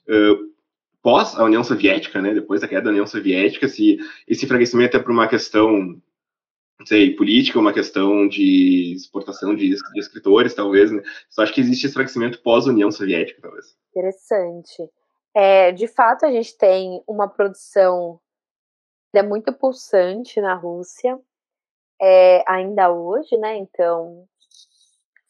uh, 0.10 0.52
pós 1.02 1.34
a 1.40 1.46
União 1.46 1.64
Soviética, 1.64 2.22
né, 2.22 2.34
depois 2.34 2.60
da 2.60 2.68
queda 2.68 2.84
da 2.84 2.90
União 2.90 3.08
Soviética, 3.08 3.70
se 3.70 4.00
esse 4.28 4.44
enfraquecimento 4.44 4.98
é 4.98 5.00
por 5.00 5.12
uma 5.12 5.30
questão 5.30 5.98
não 6.80 6.86
sei, 6.86 7.16
política, 7.16 7.60
uma 7.60 7.74
questão 7.74 8.28
de 8.28 8.94
exportação 8.96 9.56
de, 9.56 9.70
de 9.70 10.00
escritores, 10.00 10.54
talvez, 10.54 10.92
né? 10.92 11.02
Só 11.30 11.42
acho 11.42 11.54
que 11.54 11.62
existe 11.62 11.88
enfraquecimento 11.88 12.42
pós-União 12.42 12.92
Soviética, 12.92 13.42
talvez. 13.42 13.76
Interessante. 13.90 14.88
É, 15.34 15.72
de 15.72 15.88
fato, 15.88 16.26
a 16.26 16.32
gente 16.32 16.56
tem 16.56 17.02
uma 17.08 17.28
produção 17.28 18.20
é 19.14 19.24
muito 19.24 19.52
pulsante 19.52 20.40
na 20.40 20.54
Rússia, 20.54 21.20
é, 22.00 22.44
ainda 22.48 22.92
hoje, 22.92 23.36
né? 23.38 23.58
Então, 23.58 24.28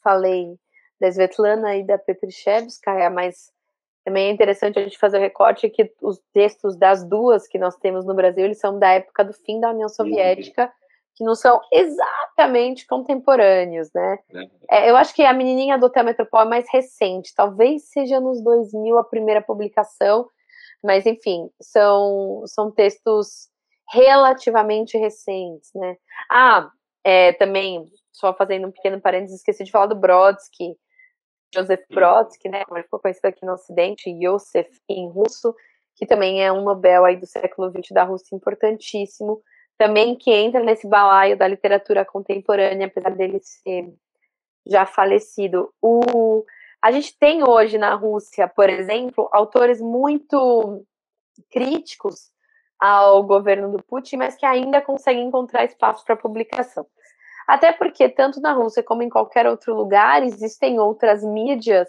falei 0.03 0.59
da 0.99 1.07
Svetlana 1.07 1.77
e 1.77 1.85
da 1.85 1.97
Petrushevskaya, 1.97 3.09
mas 3.09 3.49
também 4.03 4.27
é 4.27 4.31
interessante 4.31 4.77
a 4.77 4.83
gente 4.83 4.97
fazer 4.97 5.19
o 5.19 5.21
recorte 5.21 5.69
que 5.69 5.89
os 6.01 6.19
textos 6.33 6.75
das 6.75 7.01
duas 7.05 7.47
que 7.47 7.57
nós 7.57 7.77
temos 7.77 8.05
no 8.05 8.13
Brasil, 8.13 8.43
eles 8.43 8.59
são 8.59 8.77
da 8.77 8.91
época 8.91 9.23
do 9.23 9.31
fim 9.31 9.61
da 9.61 9.71
União 9.71 9.87
Soviética, 9.87 10.63
uhum 10.63 10.86
que 11.17 11.23
não 11.23 11.33
são 11.33 11.59
exatamente 11.73 12.85
contemporâneos, 12.85 13.89
né? 13.91 14.19
É. 14.69 14.85
é, 14.85 14.89
eu 14.91 14.95
acho 14.95 15.15
que 15.15 15.23
a 15.23 15.33
menininha 15.33 15.75
do 15.75 15.87
Hotel 15.87 16.03
Metropol 16.03 16.41
é 16.41 16.45
mais 16.45 16.65
recente, 16.71 17.33
talvez 17.35 17.89
seja 17.89 18.19
nos 18.19 18.41
2000 18.43 18.99
a 18.99 19.03
primeira 19.03 19.41
publicação, 19.41 20.29
Mas, 20.83 21.07
enfim, 21.07 21.49
são, 21.59 22.43
são 22.45 22.69
textos 22.71 23.49
relativamente 23.89 24.95
recentes, 24.95 25.71
né? 25.73 25.97
Ah, 26.29 26.69
é, 27.03 27.33
também, 27.33 27.89
só 28.13 28.31
fazendo 28.31 28.67
um 28.67 28.71
pequeno 28.71 29.01
parênteses, 29.01 29.37
esqueci 29.37 29.63
de 29.63 29.71
falar 29.71 29.87
do 29.87 29.95
Brodsky, 29.95 30.77
Joseph 31.51 31.83
Brodsky, 31.89 32.47
né? 32.47 32.63
Como 32.65 32.77
ele 32.77 32.83
ficou 32.83 32.99
conhecido 32.99 33.25
aqui 33.25 33.43
no 33.43 33.53
Ocidente, 33.53 34.07
Yosef 34.11 34.69
em 34.87 35.09
russo, 35.09 35.55
que 35.95 36.05
também 36.05 36.45
é 36.45 36.51
um 36.51 36.63
Nobel 36.63 37.05
aí 37.05 37.15
do 37.15 37.25
século 37.25 37.71
XX 37.71 37.89
da 37.91 38.03
Rússia 38.03 38.35
importantíssimo, 38.35 39.41
também 39.77 40.15
que 40.15 40.31
entra 40.31 40.63
nesse 40.63 40.87
balaio 40.87 41.37
da 41.37 41.47
literatura 41.47 42.03
contemporânea, 42.03 42.87
apesar 42.87 43.11
dele 43.11 43.39
ser 43.41 43.93
já 44.65 44.85
falecido. 44.85 45.71
O, 45.81 46.43
a 46.81 46.91
gente 46.91 47.17
tem 47.17 47.47
hoje 47.47 47.77
na 47.77 47.93
Rússia, 47.93 48.47
por 48.47 48.69
exemplo, 48.69 49.29
autores 49.31 49.79
muito 49.79 50.85
críticos 51.51 52.31
ao 52.79 53.23
governo 53.23 53.71
do 53.71 53.83
Putin, 53.83 54.17
mas 54.17 54.35
que 54.35 54.45
ainda 54.45 54.81
conseguem 54.81 55.27
encontrar 55.27 55.65
espaço 55.65 56.03
para 56.05 56.15
publicação. 56.15 56.85
Até 57.47 57.71
porque, 57.71 58.09
tanto 58.09 58.41
na 58.41 58.51
Rússia 58.53 58.83
como 58.83 59.03
em 59.03 59.09
qualquer 59.09 59.47
outro 59.47 59.73
lugar, 59.73 60.21
existem 60.23 60.79
outras 60.79 61.23
mídias 61.23 61.87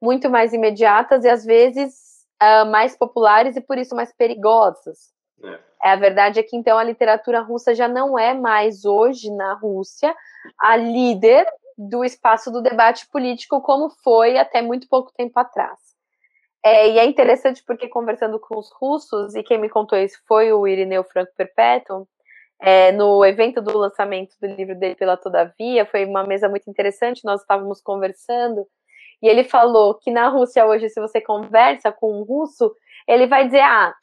muito 0.00 0.28
mais 0.28 0.52
imediatas 0.52 1.24
e 1.24 1.28
às 1.28 1.44
vezes 1.44 1.94
uh, 2.42 2.66
mais 2.70 2.96
populares 2.96 3.56
e 3.56 3.60
por 3.60 3.78
isso 3.78 3.96
mais 3.96 4.12
perigosas. 4.12 5.12
É. 5.42 5.67
A 5.80 5.96
verdade 5.96 6.40
é 6.40 6.42
que 6.42 6.56
então 6.56 6.76
a 6.76 6.84
literatura 6.84 7.40
russa 7.40 7.74
já 7.74 7.86
não 7.86 8.18
é 8.18 8.34
mais 8.34 8.84
hoje 8.84 9.30
na 9.30 9.54
Rússia 9.54 10.14
a 10.58 10.76
líder 10.76 11.46
do 11.76 12.04
espaço 12.04 12.50
do 12.50 12.60
debate 12.60 13.06
político 13.08 13.60
como 13.60 13.88
foi 14.02 14.36
até 14.36 14.60
muito 14.60 14.88
pouco 14.88 15.12
tempo 15.12 15.38
atrás. 15.38 15.78
É, 16.64 16.90
e 16.90 16.98
é 16.98 17.04
interessante 17.06 17.62
porque 17.64 17.88
conversando 17.88 18.38
com 18.40 18.58
os 18.58 18.70
russos, 18.72 19.34
e 19.36 19.42
quem 19.44 19.58
me 19.58 19.68
contou 19.68 19.96
isso 19.96 20.18
foi 20.26 20.52
o 20.52 20.66
Irineu 20.66 21.04
Franco 21.04 21.32
Perpétuo, 21.36 22.08
é, 22.60 22.90
no 22.90 23.24
evento 23.24 23.62
do 23.62 23.78
lançamento 23.78 24.34
do 24.40 24.48
livro 24.48 24.74
dele 24.74 24.96
pela 24.96 25.16
Todavia, 25.16 25.86
foi 25.86 26.04
uma 26.04 26.24
mesa 26.24 26.48
muito 26.48 26.68
interessante, 26.68 27.24
nós 27.24 27.40
estávamos 27.42 27.80
conversando, 27.80 28.66
e 29.22 29.28
ele 29.28 29.44
falou 29.44 29.94
que 29.94 30.10
na 30.10 30.28
Rússia 30.28 30.66
hoje, 30.66 30.88
se 30.88 31.00
você 31.00 31.20
conversa 31.20 31.92
com 31.92 32.20
um 32.20 32.24
russo, 32.24 32.74
ele 33.06 33.26
vai 33.28 33.46
dizer, 33.46 33.60
ah, 33.60 33.94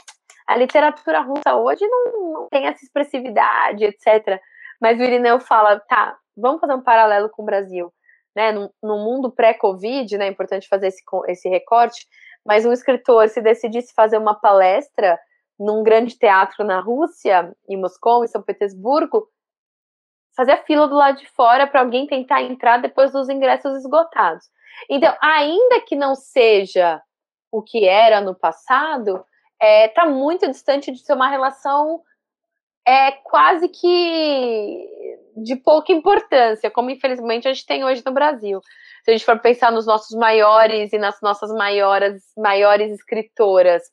a 0.47 0.55
literatura 0.55 1.21
russa 1.21 1.55
hoje 1.55 1.85
não, 1.87 2.33
não 2.33 2.47
tem 2.49 2.67
essa 2.67 2.83
expressividade, 2.83 3.83
etc. 3.83 4.39
Mas 4.79 4.99
o 4.99 5.03
Irineu 5.03 5.39
fala, 5.39 5.79
tá, 5.79 6.17
vamos 6.35 6.61
fazer 6.61 6.73
um 6.73 6.83
paralelo 6.83 7.29
com 7.29 7.41
o 7.41 7.45
Brasil. 7.45 7.91
Né, 8.35 8.51
no, 8.51 8.69
no 8.83 8.97
mundo 8.97 9.31
pré-Covid, 9.31 10.17
né, 10.17 10.25
é 10.25 10.29
importante 10.29 10.67
fazer 10.67 10.87
esse, 10.87 11.01
esse 11.27 11.47
recorte, 11.47 12.05
mas 12.45 12.65
um 12.65 12.73
escritor 12.73 13.29
se 13.29 13.41
decidisse 13.41 13.93
fazer 13.93 14.17
uma 14.17 14.35
palestra 14.35 15.17
num 15.57 15.81
grande 15.81 16.17
teatro 16.17 16.65
na 16.65 16.81
Rússia, 16.81 17.55
em 17.69 17.79
Moscou, 17.79 18.25
em 18.25 18.27
São 18.27 18.41
Petersburgo, 18.41 19.29
fazer 20.35 20.57
fila 20.65 20.87
do 20.87 20.95
lado 20.95 21.17
de 21.17 21.29
fora 21.29 21.65
para 21.65 21.79
alguém 21.79 22.05
tentar 22.05 22.43
entrar 22.43 22.77
depois 22.77 23.13
dos 23.13 23.29
ingressos 23.29 23.77
esgotados. 23.77 24.45
Então, 24.89 25.15
ainda 25.21 25.79
que 25.87 25.95
não 25.95 26.13
seja 26.13 27.01
o 27.49 27.63
que 27.63 27.87
era 27.87 28.19
no 28.19 28.35
passado, 28.35 29.23
está 29.61 30.03
é, 30.05 30.09
muito 30.09 30.47
distante 30.49 30.91
de 30.91 30.99
ser 30.99 31.13
uma 31.13 31.29
relação 31.29 32.01
é 32.87 33.11
quase 33.11 33.67
que 33.67 34.89
de 35.37 35.55
pouca 35.55 35.91
importância, 35.91 36.69
como 36.71 36.89
infelizmente 36.89 37.47
a 37.47 37.53
gente 37.53 37.65
tem 37.65 37.83
hoje 37.83 38.03
no 38.05 38.13
Brasil. 38.13 38.61
Se 39.03 39.11
a 39.11 39.13
gente 39.13 39.25
for 39.25 39.39
pensar 39.39 39.71
nos 39.71 39.85
nossos 39.85 40.17
maiores 40.17 40.93
e 40.93 40.97
nas 40.97 41.19
nossas 41.21 41.51
maiores, 41.51 42.23
maiores 42.37 42.91
escritoras, 42.91 43.83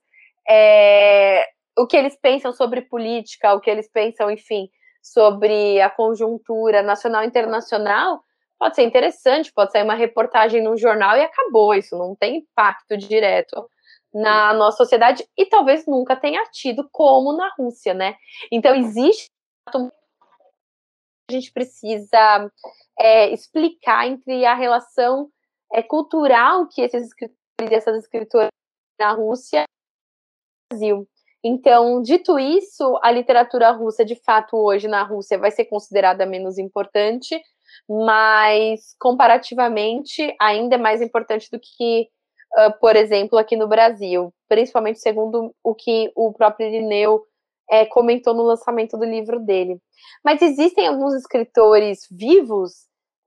é, 0.48 1.44
o 1.76 1.86
que 1.86 1.96
eles 1.96 2.16
pensam 2.20 2.52
sobre 2.52 2.82
política, 2.82 3.54
o 3.54 3.60
que 3.60 3.70
eles 3.70 3.90
pensam, 3.90 4.30
enfim, 4.30 4.68
sobre 5.02 5.80
a 5.80 5.90
conjuntura 5.90 6.82
nacional 6.82 7.24
e 7.24 7.26
internacional, 7.26 8.22
pode 8.58 8.76
ser 8.76 8.82
interessante, 8.82 9.52
pode 9.52 9.72
sair 9.72 9.82
uma 9.82 9.94
reportagem 9.94 10.62
num 10.62 10.76
jornal 10.76 11.16
e 11.16 11.22
acabou. 11.22 11.74
Isso 11.74 11.96
não 11.96 12.14
tem 12.14 12.36
impacto 12.36 12.96
direto 12.96 13.68
na 14.12 14.52
nossa 14.52 14.78
sociedade 14.78 15.26
e 15.36 15.46
talvez 15.46 15.86
nunca 15.86 16.14
tenha 16.14 16.44
tido, 16.50 16.88
como 16.90 17.32
na 17.36 17.52
Rússia, 17.58 17.94
né? 17.94 18.16
Então, 18.50 18.74
existe. 18.74 19.30
A 19.68 21.32
gente 21.32 21.52
precisa 21.52 22.50
é, 22.98 23.30
explicar 23.30 24.06
entre 24.06 24.44
a 24.44 24.54
relação 24.54 25.30
é, 25.72 25.82
cultural 25.82 26.68
que 26.68 26.82
esses 26.82 27.06
escritores 27.06 27.40
e 27.60 27.74
essas 27.74 27.96
escritoras 27.96 28.50
na 28.98 29.12
Rússia 29.12 29.60
e 29.60 30.74
no 30.74 30.78
Brasil. 30.78 31.08
Então, 31.44 32.00
dito 32.02 32.38
isso, 32.38 32.98
a 33.02 33.10
literatura 33.10 33.70
russa, 33.72 34.04
de 34.04 34.14
fato, 34.14 34.56
hoje 34.56 34.86
na 34.86 35.02
Rússia 35.02 35.38
vai 35.38 35.50
ser 35.50 35.64
considerada 35.64 36.24
menos 36.24 36.56
importante, 36.56 37.40
mas 37.88 38.94
comparativamente 38.98 40.34
ainda 40.40 40.76
é 40.76 40.78
mais 40.78 41.02
importante 41.02 41.48
do 41.50 41.58
que 41.58 42.08
uh, 42.56 42.78
por 42.80 42.96
exemplo, 42.96 43.38
aqui 43.38 43.56
no 43.56 43.68
Brasil, 43.68 44.32
principalmente 44.48 45.00
segundo 45.00 45.54
o 45.62 45.74
que 45.74 46.10
o 46.14 46.32
próprio 46.32 46.68
Irineu 46.68 47.22
é, 47.70 47.86
comentou 47.86 48.34
no 48.34 48.42
lançamento 48.42 48.98
do 48.98 49.04
livro 49.04 49.40
dele. 49.40 49.78
Mas 50.24 50.42
existem 50.42 50.86
alguns 50.86 51.14
escritores 51.14 52.06
vivos 52.10 52.72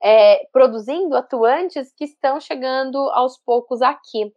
é, 0.02 0.46
produzindo, 0.52 1.16
atuantes, 1.16 1.92
que 1.96 2.04
estão 2.04 2.38
chegando 2.40 2.98
aos 3.10 3.38
poucos 3.44 3.82
aqui. 3.82 4.32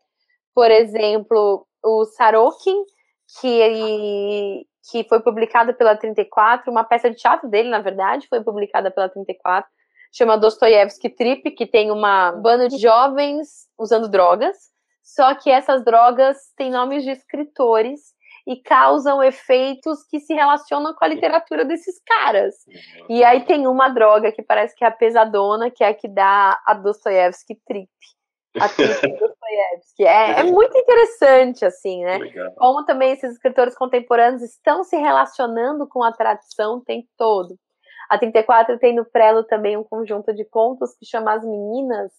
Por 0.55 0.71
exemplo, 0.71 1.65
o 1.83 2.05
Sarokin, 2.05 2.83
que, 3.39 4.65
que 4.89 5.07
foi 5.07 5.21
publicado 5.21 5.73
pela 5.75 5.95
34, 5.95 6.71
uma 6.71 6.83
peça 6.83 7.09
de 7.09 7.17
teatro 7.17 7.49
dele, 7.49 7.69
na 7.69 7.81
verdade, 7.81 8.27
foi 8.27 8.43
publicada 8.43 8.89
pela 8.89 9.09
34, 9.09 9.69
chama 10.11 10.37
Dostoiévski 10.37 11.09
Trip, 11.09 11.51
que 11.51 11.67
tem 11.67 11.91
uma 11.91 12.31
banda 12.31 12.67
de 12.67 12.77
jovens 12.77 13.67
usando 13.77 14.09
drogas, 14.09 14.57
só 15.15 15.33
que 15.33 15.49
essas 15.49 15.83
drogas 15.83 16.37
têm 16.55 16.69
nomes 16.69 17.03
de 17.03 17.09
escritores 17.09 17.99
e 18.47 18.61
causam 18.61 19.23
efeitos 19.23 20.03
que 20.09 20.19
se 20.19 20.33
relacionam 20.33 20.93
com 20.93 21.03
a 21.03 21.07
literatura 21.07 21.65
desses 21.65 21.99
caras. 22.03 22.55
E 23.09 23.23
aí 23.23 23.43
tem 23.45 23.67
uma 23.67 23.89
droga 23.89 24.31
que 24.31 24.43
parece 24.43 24.75
que 24.75 24.83
é 24.83 24.87
a 24.87 24.91
pesadona, 24.91 25.71
que 25.71 25.83
é 25.83 25.87
a 25.87 25.93
que 25.95 26.07
dá 26.07 26.59
a 26.65 26.73
Dostoiévski 26.75 27.55
trip. 27.65 27.89
A 28.59 28.69
trip 28.69 29.01
Dostoiévski. 29.19 30.03
É, 30.03 30.41
é 30.41 30.43
muito 30.43 30.77
interessante, 30.77 31.65
assim, 31.65 32.03
né? 32.03 32.19
Legal. 32.19 32.51
Como 32.55 32.85
também 32.85 33.11
esses 33.11 33.33
escritores 33.33 33.75
contemporâneos 33.75 34.43
estão 34.43 34.83
se 34.83 34.95
relacionando 34.95 35.87
com 35.87 36.03
a 36.03 36.11
tradição 36.11 36.77
o 36.77 36.81
tempo 36.81 37.07
todo. 37.17 37.55
A 38.09 38.17
34 38.17 38.77
tem 38.77 38.95
no 38.95 39.05
Prelo 39.05 39.43
também 39.43 39.75
um 39.75 39.83
conjunto 39.83 40.33
de 40.33 40.45
contos 40.45 40.95
que 40.97 41.05
chama 41.05 41.33
As 41.33 41.43
Meninas, 41.43 42.11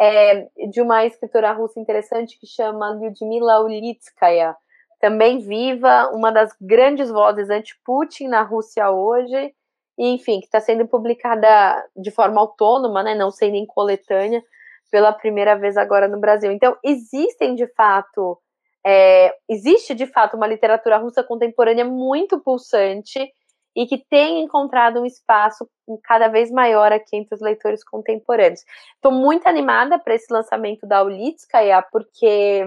é, 0.00 0.48
de 0.70 0.80
uma 0.80 1.04
escritora 1.04 1.52
russa 1.52 1.78
interessante 1.78 2.38
que 2.38 2.46
chama 2.46 2.92
Lyudmila 2.94 3.60
Ulitskaya, 3.60 4.56
também 5.00 5.38
viva, 5.38 6.10
uma 6.12 6.30
das 6.30 6.54
grandes 6.60 7.10
vozes 7.10 7.50
anti-Putin 7.50 8.28
na 8.28 8.42
Rússia 8.42 8.90
hoje, 8.90 9.52
e, 9.98 10.08
enfim, 10.08 10.40
que 10.40 10.46
está 10.46 10.60
sendo 10.60 10.86
publicada 10.86 11.84
de 11.96 12.10
forma 12.10 12.40
autônoma, 12.40 13.02
né, 13.02 13.14
não 13.14 13.30
sendo 13.30 13.56
em 13.56 13.66
coletânea, 13.66 14.42
pela 14.90 15.12
primeira 15.12 15.56
vez 15.56 15.76
agora 15.76 16.06
no 16.06 16.20
Brasil. 16.20 16.52
Então, 16.52 16.76
existem 16.84 17.54
de 17.54 17.66
fato, 17.74 18.38
é, 18.86 19.34
existe 19.48 19.94
de 19.94 20.06
fato 20.06 20.36
uma 20.36 20.46
literatura 20.46 20.98
russa 20.98 21.24
contemporânea 21.24 21.84
muito 21.84 22.38
pulsante, 22.40 23.32
e 23.74 23.86
que 23.86 23.98
tem 23.98 24.42
encontrado 24.42 25.00
um 25.00 25.06
espaço 25.06 25.68
cada 26.04 26.28
vez 26.28 26.50
maior 26.50 26.92
aqui 26.92 27.16
entre 27.16 27.34
os 27.34 27.40
leitores 27.40 27.84
contemporâneos. 27.84 28.60
Estou 28.94 29.12
muito 29.12 29.46
animada 29.46 29.98
para 29.98 30.14
esse 30.14 30.32
lançamento 30.32 30.86
da 30.86 31.02
Ulitskaya, 31.02 31.82
porque 31.90 32.64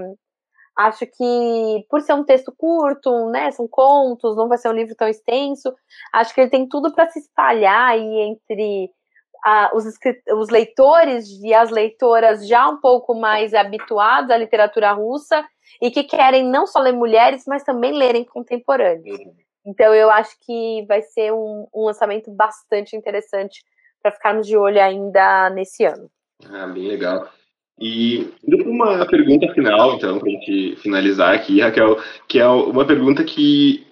acho 0.78 1.06
que, 1.06 1.86
por 1.90 2.02
ser 2.02 2.14
um 2.14 2.24
texto 2.24 2.54
curto, 2.58 3.30
né, 3.30 3.52
são 3.52 3.68
contos, 3.68 4.36
não 4.36 4.50
vai 4.50 4.58
ser 4.58 4.70
um 4.70 4.74
livro 4.74 4.96
tão 4.96 5.08
extenso, 5.08 5.74
acho 6.14 6.34
que 6.34 6.42
ele 6.42 6.50
tem 6.50 6.68
tudo 6.68 6.94
para 6.94 7.10
se 7.10 7.20
espalhar 7.20 7.92
aí 7.92 8.20
entre 8.22 8.92
os, 9.74 9.86
os 10.38 10.50
leitores 10.50 11.30
e 11.42 11.54
as 11.54 11.70
leitoras 11.70 12.48
já 12.48 12.68
um 12.68 12.78
pouco 12.78 13.14
mais 13.14 13.54
habituados 13.54 14.32
à 14.32 14.38
literatura 14.38 14.92
russa 14.92 15.46
e 15.82 15.92
que 15.92 16.04
querem 16.04 16.44
não 16.44 16.66
só 16.66 16.80
ler 16.80 16.94
mulheres, 16.94 17.44
mas 17.48 17.64
também 17.64 17.94
lerem 17.94 18.24
contemporâneos. 18.24 19.20
Uhum. 19.20 19.45
Então 19.66 19.94
eu 19.94 20.10
acho 20.12 20.36
que 20.46 20.86
vai 20.88 21.02
ser 21.02 21.34
um, 21.34 21.68
um 21.74 21.86
lançamento 21.86 22.32
bastante 22.32 22.96
interessante 22.96 23.64
para 24.02 24.12
ficarmos 24.12 24.46
de 24.46 24.56
olho 24.56 24.82
ainda 24.82 25.50
nesse 25.50 25.84
ano. 25.84 26.10
Ah, 26.52 26.68
bem 26.68 26.88
legal. 26.88 27.28
E 27.80 28.30
uma 28.44 29.06
pergunta 29.06 29.52
final, 29.54 29.96
então, 29.96 30.20
para 30.20 30.30
a 30.30 30.32
gente 30.32 30.76
finalizar 30.78 31.34
aqui, 31.34 31.60
Raquel, 31.60 31.98
que 32.28 32.40
é 32.40 32.48
uma 32.48 32.86
pergunta 32.86 33.24
que 33.24 33.86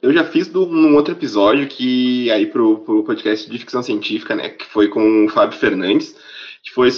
eu 0.00 0.12
já 0.12 0.24
fiz 0.24 0.48
do, 0.48 0.64
num 0.66 0.94
outro 0.94 1.12
episódio 1.12 1.68
que 1.68 2.30
aí 2.30 2.46
para 2.46 2.62
o 2.62 3.04
podcast 3.04 3.50
de 3.50 3.58
ficção 3.58 3.82
científica, 3.82 4.34
né, 4.34 4.50
que 4.50 4.64
foi 4.64 4.88
com 4.88 5.26
o 5.26 5.28
Fábio 5.28 5.58
Fernandes, 5.58 6.14
que 6.62 6.70
foi 6.70 6.88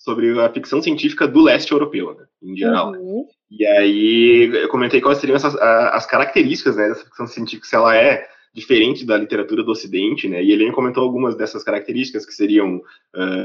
sobre 0.00 0.40
a 0.40 0.50
ficção 0.50 0.82
científica 0.82 1.28
do 1.28 1.42
leste 1.42 1.72
europeu, 1.72 2.14
né, 2.14 2.24
em 2.42 2.56
geral. 2.56 2.92
Uhum. 2.92 3.26
E 3.50 3.66
aí 3.66 4.50
eu 4.50 4.68
comentei 4.68 5.00
quais 5.00 5.18
seriam 5.18 5.36
essas, 5.36 5.54
as 5.56 6.06
características 6.06 6.76
né, 6.76 6.88
dessa 6.88 7.04
ficção 7.04 7.26
científica, 7.26 7.68
se 7.68 7.76
ela 7.76 7.94
é 7.94 8.26
diferente 8.52 9.04
da 9.04 9.18
literatura 9.18 9.62
do 9.62 9.70
Ocidente, 9.70 10.26
né? 10.26 10.42
E 10.42 10.50
ele 10.50 10.72
comentou 10.72 11.04
algumas 11.04 11.36
dessas 11.36 11.62
características 11.62 12.26
que 12.26 12.32
seriam 12.32 12.76
uh, 13.14 13.44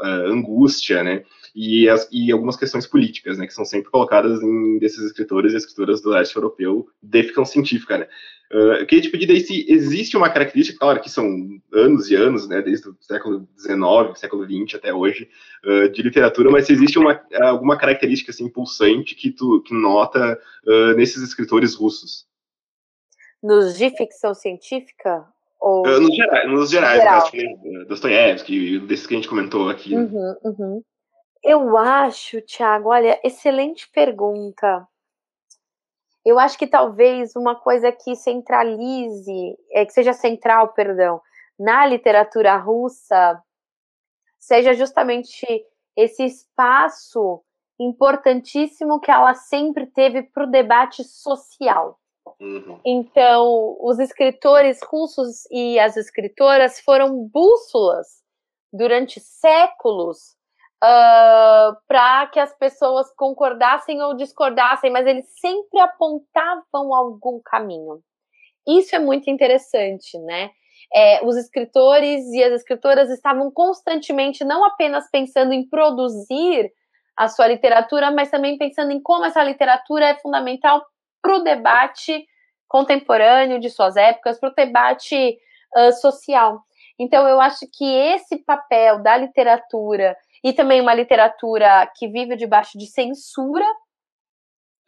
uh, 0.00 0.32
angústia, 0.32 1.02
né? 1.02 1.24
E, 1.54 1.88
as, 1.88 2.08
e, 2.12 2.30
algumas 2.30 2.56
questões 2.56 2.86
políticas, 2.86 3.38
né? 3.38 3.46
Que 3.46 3.54
são 3.54 3.64
sempre 3.64 3.90
colocadas 3.90 4.42
em 4.42 4.78
desses 4.78 5.04
escritores 5.04 5.52
e 5.52 5.56
escritoras 5.56 6.00
do 6.00 6.10
leste 6.10 6.36
europeu 6.36 6.88
de 7.02 7.22
ficção 7.22 7.44
científica, 7.44 7.98
né? 7.98 8.08
Uh, 8.50 8.80
eu 8.80 8.86
queria 8.86 9.02
te 9.02 9.10
pedir 9.10 9.26
daí 9.26 9.40
se 9.40 9.66
existe 9.68 10.16
uma 10.16 10.30
característica, 10.30 10.78
claro 10.78 11.00
que 11.02 11.10
são 11.10 11.26
anos 11.70 12.10
e 12.10 12.14
anos, 12.14 12.48
né, 12.48 12.62
desde 12.62 12.88
o 12.88 12.96
século 12.98 13.46
XIX, 13.58 14.18
século 14.18 14.44
XX 14.46 14.76
até 14.76 14.92
hoje, 14.92 15.28
uh, 15.66 15.90
de 15.90 16.00
literatura, 16.00 16.50
mas 16.50 16.64
se 16.66 16.72
existe 16.72 16.98
uma, 16.98 17.20
alguma 17.42 17.76
característica 17.76 18.30
assim, 18.30 18.44
impulsante 18.44 19.14
que 19.14 19.30
tu 19.30 19.62
que 19.62 19.74
nota 19.74 20.40
uh, 20.66 20.94
nesses 20.96 21.22
escritores 21.22 21.74
russos? 21.74 22.26
Nos 23.42 23.76
de 23.76 23.90
ficção 23.90 24.32
científica? 24.32 25.26
Ou... 25.60 25.86
Uh, 25.86 26.00
nos, 26.00 26.14
gerais, 26.14 26.50
nos 26.50 26.70
gerais, 26.70 27.00
geral. 27.00 27.18
acho 27.18 27.30
que 27.32 27.84
Dostoiévski, 27.86 28.80
desses 28.80 29.06
que 29.06 29.14
a 29.14 29.16
gente 29.16 29.28
comentou 29.28 29.68
aqui. 29.68 29.94
Uhum, 29.94 30.36
uhum. 30.44 30.82
Eu 31.42 31.76
acho, 31.76 32.40
Thiago, 32.42 32.90
olha, 32.90 33.18
excelente 33.24 33.88
pergunta. 33.92 34.86
Eu 36.24 36.38
acho 36.38 36.58
que 36.58 36.66
talvez 36.66 37.34
uma 37.36 37.54
coisa 37.54 37.90
que 37.90 38.14
centralize, 38.14 39.56
é, 39.72 39.86
que 39.86 39.92
seja 39.92 40.12
central, 40.12 40.74
perdão, 40.74 41.20
na 41.58 41.86
literatura 41.86 42.56
russa, 42.56 43.42
seja 44.38 44.74
justamente 44.74 45.46
esse 45.96 46.24
espaço 46.24 47.42
importantíssimo 47.80 49.00
que 49.00 49.10
ela 49.10 49.34
sempre 49.34 49.86
teve 49.86 50.22
para 50.22 50.44
o 50.44 50.50
debate 50.50 51.04
social. 51.04 51.98
Uhum. 52.40 52.80
Então, 52.84 53.76
os 53.80 53.98
escritores 53.98 54.78
russos 54.84 55.44
e 55.50 55.78
as 55.78 55.96
escritoras 55.96 56.78
foram 56.80 57.28
bússolas 57.28 58.06
durante 58.72 59.18
séculos 59.18 60.36
uh, 60.82 60.84
ah, 60.84 61.76
para 61.88 62.26
que 62.28 62.38
as 62.38 62.56
pessoas 62.56 63.12
concordassem 63.16 64.00
ou 64.02 64.14
discordassem, 64.14 64.90
mas 64.90 65.06
eles 65.06 65.26
sempre 65.40 65.80
apontavam 65.80 66.94
algum 66.94 67.40
caminho. 67.44 68.00
Isso 68.66 68.94
é 68.94 68.98
muito 68.98 69.30
interessante, 69.30 70.18
né? 70.18 70.50
É, 70.94 71.24
os 71.24 71.36
escritores 71.36 72.24
e 72.32 72.42
as 72.42 72.52
escritoras 72.52 73.10
estavam 73.10 73.50
constantemente 73.50 74.44
não 74.44 74.64
apenas 74.64 75.10
pensando 75.10 75.52
em 75.52 75.68
produzir 75.68 76.70
a 77.16 77.28
sua 77.28 77.48
literatura, 77.48 78.10
mas 78.10 78.30
também 78.30 78.56
pensando 78.56 78.92
em 78.92 79.02
como 79.02 79.24
essa 79.24 79.42
literatura 79.42 80.06
é 80.06 80.18
fundamental 80.20 80.82
para 81.22 81.36
o 81.36 81.42
debate 81.42 82.26
contemporâneo 82.66 83.58
de 83.58 83.70
suas 83.70 83.96
épocas, 83.96 84.38
para 84.38 84.50
o 84.50 84.54
debate 84.54 85.38
uh, 85.76 85.92
social. 85.92 86.62
Então, 86.98 87.26
eu 87.28 87.40
acho 87.40 87.66
que 87.72 87.84
esse 87.84 88.36
papel 88.44 89.02
da 89.02 89.16
literatura 89.16 90.16
e 90.42 90.52
também 90.52 90.80
uma 90.80 90.94
literatura 90.94 91.90
que 91.96 92.08
vive 92.08 92.36
debaixo 92.36 92.78
de 92.78 92.86
censura, 92.86 93.64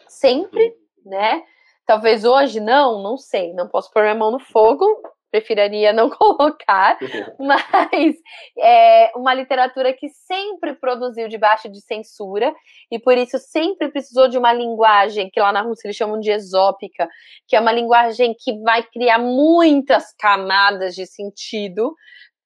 sempre, 0.06 0.74
né? 1.04 1.42
Talvez 1.86 2.24
hoje 2.24 2.60
não, 2.60 3.02
não 3.02 3.16
sei, 3.16 3.52
não 3.52 3.68
posso 3.68 3.90
pôr 3.90 4.02
minha 4.02 4.14
mão 4.14 4.30
no 4.30 4.38
fogo, 4.38 4.84
preferiria 5.30 5.92
não 5.92 6.10
colocar, 6.10 6.98
mas 7.38 8.16
é 8.58 9.12
uma 9.14 9.32
literatura 9.32 9.92
que 9.92 10.08
sempre 10.08 10.74
produziu 10.74 11.28
debaixo 11.28 11.68
de 11.70 11.80
censura 11.80 12.52
e 12.90 12.98
por 12.98 13.16
isso 13.16 13.38
sempre 13.38 13.88
precisou 13.90 14.28
de 14.28 14.38
uma 14.38 14.52
linguagem 14.52 15.30
que 15.30 15.40
lá 15.40 15.52
na 15.52 15.62
Rússia 15.62 15.86
eles 15.86 15.96
chamam 15.96 16.20
de 16.20 16.30
exópica, 16.30 17.08
que 17.46 17.56
é 17.56 17.60
uma 17.60 17.72
linguagem 17.72 18.34
que 18.38 18.58
vai 18.62 18.82
criar 18.82 19.18
muitas 19.18 20.12
camadas 20.18 20.94
de 20.94 21.06
sentido 21.06 21.94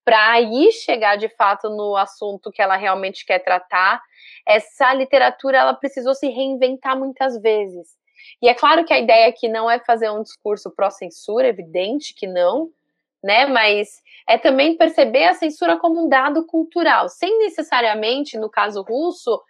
para 0.04 0.32
aí 0.32 0.70
chegar 0.70 1.16
de 1.16 1.28
fato 1.30 1.70
no 1.70 1.96
assunto 1.96 2.50
que 2.52 2.60
ela 2.60 2.76
realmente 2.76 3.24
quer 3.24 3.38
tratar, 3.38 4.02
essa 4.46 4.92
literatura 4.92 5.58
ela 5.58 5.74
precisou 5.74 6.14
se 6.14 6.28
reinventar 6.28 6.98
muitas 6.98 7.40
vezes. 7.40 7.88
E 8.42 8.48
é 8.48 8.54
claro 8.54 8.84
que 8.84 8.92
a 8.92 8.98
ideia 8.98 9.28
aqui 9.28 9.48
não 9.48 9.70
é 9.70 9.78
fazer 9.78 10.10
um 10.10 10.22
discurso 10.22 10.70
pró-censura, 10.70 11.48
evidente 11.48 12.14
que 12.14 12.26
não, 12.26 12.70
né? 13.22 13.46
Mas 13.46 14.02
é 14.28 14.38
também 14.38 14.76
perceber 14.76 15.24
a 15.24 15.34
censura 15.34 15.78
como 15.78 16.04
um 16.04 16.08
dado 16.08 16.46
cultural, 16.46 17.08
sem 17.08 17.38
necessariamente, 17.38 18.38
no 18.38 18.50
caso 18.50 18.82
russo, 18.82 19.40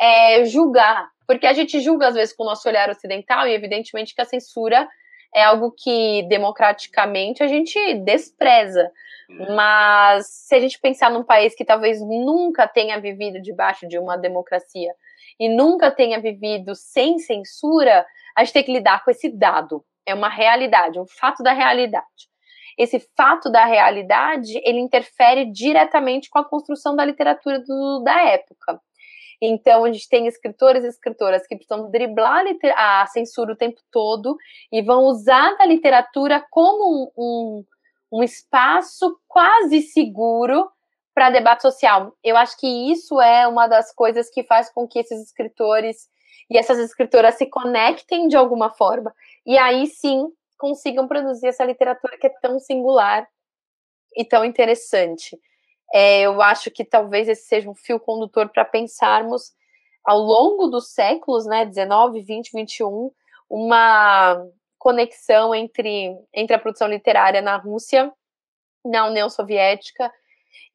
é, 0.00 0.44
julgar, 0.44 1.08
porque 1.26 1.46
a 1.46 1.52
gente 1.52 1.80
julga 1.80 2.08
às 2.08 2.14
vezes 2.14 2.34
com 2.34 2.42
o 2.42 2.46
nosso 2.46 2.68
olhar 2.68 2.88
ocidental 2.90 3.46
e 3.46 3.54
evidentemente 3.54 4.14
que 4.14 4.20
a 4.20 4.26
censura 4.26 4.88
é 5.34 5.42
algo 5.42 5.72
que 5.72 6.22
democraticamente 6.28 7.42
a 7.42 7.46
gente 7.48 7.76
despreza. 8.04 8.90
Uhum. 9.28 9.56
Mas 9.56 10.26
se 10.26 10.54
a 10.54 10.60
gente 10.60 10.78
pensar 10.78 11.10
num 11.10 11.24
país 11.24 11.54
que 11.54 11.64
talvez 11.64 12.00
nunca 12.00 12.68
tenha 12.68 13.00
vivido 13.00 13.40
debaixo 13.40 13.88
de 13.88 13.98
uma 13.98 14.16
democracia 14.16 14.94
e 15.40 15.48
nunca 15.48 15.90
tenha 15.90 16.20
vivido 16.20 16.74
sem 16.74 17.18
censura, 17.18 18.06
a 18.36 18.44
gente 18.44 18.52
tem 18.52 18.64
que 18.64 18.72
lidar 18.72 19.04
com 19.04 19.10
esse 19.10 19.28
dado. 19.28 19.84
É 20.06 20.14
uma 20.14 20.28
realidade, 20.28 20.98
um 20.98 21.06
fato 21.06 21.42
da 21.42 21.52
realidade. 21.52 22.04
Esse 22.76 23.00
fato 23.16 23.50
da 23.50 23.64
realidade, 23.64 24.60
ele 24.64 24.80
interfere 24.80 25.50
diretamente 25.50 26.28
com 26.28 26.38
a 26.38 26.44
construção 26.44 26.96
da 26.96 27.04
literatura 27.04 27.60
do, 27.60 28.02
da 28.04 28.20
época. 28.24 28.80
Então, 29.40 29.84
a 29.84 29.92
gente 29.92 30.08
tem 30.08 30.26
escritores 30.26 30.84
e 30.84 30.88
escritoras 30.88 31.46
que 31.46 31.56
precisam 31.56 31.90
driblar 31.90 32.44
a 32.76 33.06
censura 33.06 33.52
o 33.52 33.56
tempo 33.56 33.80
todo 33.92 34.36
e 34.72 34.82
vão 34.82 35.04
usar 35.04 35.56
a 35.60 35.66
literatura 35.66 36.44
como 36.50 37.12
um, 37.16 37.60
um 37.60 37.64
um 38.14 38.22
espaço 38.22 39.18
quase 39.26 39.82
seguro 39.82 40.70
para 41.12 41.30
debate 41.30 41.62
social. 41.62 42.16
Eu 42.22 42.36
acho 42.36 42.56
que 42.56 42.92
isso 42.92 43.20
é 43.20 43.46
uma 43.48 43.66
das 43.66 43.92
coisas 43.92 44.30
que 44.30 44.44
faz 44.44 44.70
com 44.72 44.86
que 44.86 45.00
esses 45.00 45.20
escritores 45.20 46.08
e 46.50 46.58
essas 46.58 46.78
escritoras 46.78 47.36
se 47.36 47.46
conectem 47.46 48.28
de 48.28 48.36
alguma 48.36 48.70
forma 48.70 49.14
e 49.46 49.56
aí 49.58 49.86
sim 49.86 50.28
consigam 50.58 51.08
produzir 51.08 51.48
essa 51.48 51.64
literatura 51.64 52.16
que 52.18 52.26
é 52.26 52.30
tão 52.40 52.58
singular 52.58 53.28
e 54.16 54.24
tão 54.24 54.44
interessante. 54.44 55.38
É, 55.92 56.22
eu 56.22 56.40
acho 56.40 56.70
que 56.70 56.84
talvez 56.84 57.28
esse 57.28 57.46
seja 57.46 57.68
um 57.68 57.74
fio 57.74 58.00
condutor 58.00 58.48
para 58.48 58.64
pensarmos 58.64 59.52
ao 60.04 60.18
longo 60.18 60.68
dos 60.68 60.88
séculos, 60.88 61.46
né, 61.46 61.64
19, 61.64 62.20
20, 62.20 62.52
21, 62.52 63.10
uma 63.48 64.46
conexão 64.78 65.54
entre, 65.54 66.14
entre 66.32 66.54
a 66.54 66.58
produção 66.58 66.88
literária 66.88 67.40
na 67.40 67.56
Rússia, 67.56 68.12
na 68.84 69.06
União 69.06 69.30
Soviética, 69.30 70.12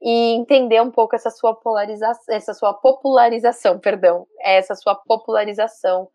e 0.01 0.33
entender 0.35 0.81
um 0.81 0.91
pouco 0.91 1.15
essa 1.15 1.29
sua 1.29 1.55
polarização, 1.55 2.35
essa 2.35 2.53
sua 2.53 2.73
popularização, 2.73 3.79
perdão, 3.79 4.27
essa 4.41 4.75
sua 4.75 4.95
popularização 4.95 6.09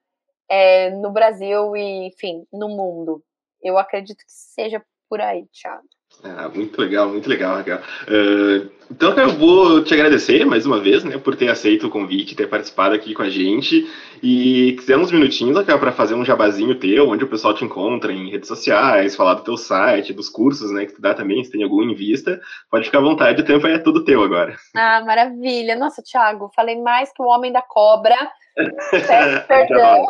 é, 0.48 0.90
no 0.90 1.10
Brasil 1.10 1.76
e, 1.76 2.06
enfim, 2.08 2.46
no 2.52 2.68
mundo. 2.68 3.22
Eu 3.62 3.78
acredito 3.78 4.18
que 4.18 4.32
seja 4.32 4.84
por 5.08 5.20
aí, 5.20 5.46
Thiago. 5.46 5.86
Ah, 6.22 6.48
muito 6.48 6.80
legal, 6.80 7.08
muito 7.08 7.28
legal, 7.28 7.56
Raquel. 7.56 7.78
Uh, 7.78 8.70
então 8.90 9.12
eu 9.18 9.30
vou 9.30 9.82
te 9.82 9.92
agradecer 9.92 10.44
mais 10.44 10.64
uma 10.64 10.78
vez, 10.78 11.04
né, 11.04 11.18
por 11.18 11.34
ter 11.36 11.48
aceito 11.48 11.86
o 11.86 11.90
convite, 11.90 12.36
ter 12.36 12.48
participado 12.48 12.94
aqui 12.94 13.12
com 13.14 13.22
a 13.22 13.28
gente. 13.28 13.86
E 14.22 14.72
quiser 14.78 14.96
uns 14.96 15.12
minutinhos, 15.12 15.56
Raquel, 15.56 15.78
para 15.78 15.92
fazer 15.92 16.14
um 16.14 16.24
jabazinho 16.24 16.78
teu, 16.78 17.08
onde 17.08 17.24
o 17.24 17.28
pessoal 17.28 17.54
te 17.54 17.64
encontra 17.64 18.12
em 18.12 18.30
redes 18.30 18.48
sociais, 18.48 19.16
falar 19.16 19.34
do 19.34 19.44
teu 19.44 19.56
site, 19.56 20.14
dos 20.14 20.28
cursos, 20.28 20.70
né, 20.70 20.86
que 20.86 20.94
tu 20.94 21.02
dá 21.02 21.12
também, 21.12 21.42
se 21.44 21.50
tem 21.50 21.62
algum 21.62 21.82
em 21.82 21.94
vista, 21.94 22.40
pode 22.70 22.86
ficar 22.86 22.98
à 22.98 23.02
vontade, 23.02 23.42
o 23.42 23.44
tempo 23.44 23.66
é 23.66 23.78
todo 23.78 24.04
teu 24.04 24.22
agora. 24.22 24.56
Ah, 24.74 25.02
maravilha. 25.04 25.76
Nossa, 25.76 26.02
Thiago, 26.02 26.50
falei 26.54 26.80
mais 26.80 27.12
que 27.12 27.22
o 27.22 27.26
Homem 27.26 27.52
da 27.52 27.62
Cobra. 27.62 28.16
Peço 28.54 29.46
perdão. 29.46 30.06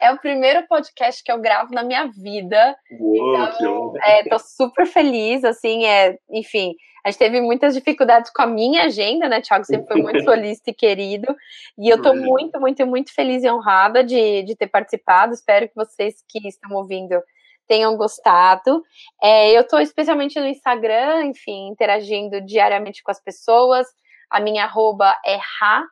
é 0.00 0.10
o 0.12 0.18
primeiro 0.18 0.66
podcast 0.66 1.22
que 1.22 1.30
eu 1.30 1.40
gravo 1.40 1.72
na 1.72 1.84
minha 1.84 2.06
vida. 2.06 2.76
Uou, 2.98 3.36
então, 3.36 3.92
é, 4.04 4.24
tô 4.24 4.38
super 4.38 4.86
feliz, 4.86 5.44
assim, 5.44 5.86
é, 5.86 6.18
enfim, 6.30 6.74
a 7.04 7.10
gente 7.10 7.18
teve 7.18 7.40
muitas 7.40 7.74
dificuldades 7.74 8.30
com 8.32 8.42
a 8.42 8.46
minha 8.46 8.84
agenda, 8.84 9.28
né? 9.28 9.40
Thiago 9.40 9.64
sempre 9.64 9.86
foi 9.86 10.02
muito 10.02 10.22
solícito 10.24 10.70
e 10.70 10.74
querido. 10.74 11.34
E 11.76 11.88
eu 11.88 12.00
tô 12.00 12.14
muito, 12.14 12.60
muito, 12.60 12.86
muito 12.86 13.12
feliz 13.12 13.42
e 13.42 13.50
honrada 13.50 14.04
de, 14.04 14.42
de 14.44 14.54
ter 14.54 14.68
participado. 14.68 15.34
Espero 15.34 15.68
que 15.68 15.74
vocês 15.74 16.24
que 16.28 16.46
estão 16.46 16.72
ouvindo 16.76 17.20
tenham 17.66 17.96
gostado. 17.96 18.84
É, 19.20 19.50
eu 19.50 19.66
tô 19.66 19.78
especialmente 19.78 20.38
no 20.38 20.46
Instagram, 20.46 21.24
enfim, 21.24 21.68
interagindo 21.68 22.40
diariamente 22.40 23.02
com 23.02 23.10
as 23.10 23.22
pessoas. 23.22 23.86
A 24.30 24.40
minha 24.40 24.64
arroba 24.64 25.12
é 25.24 25.36
Ra 25.60 25.84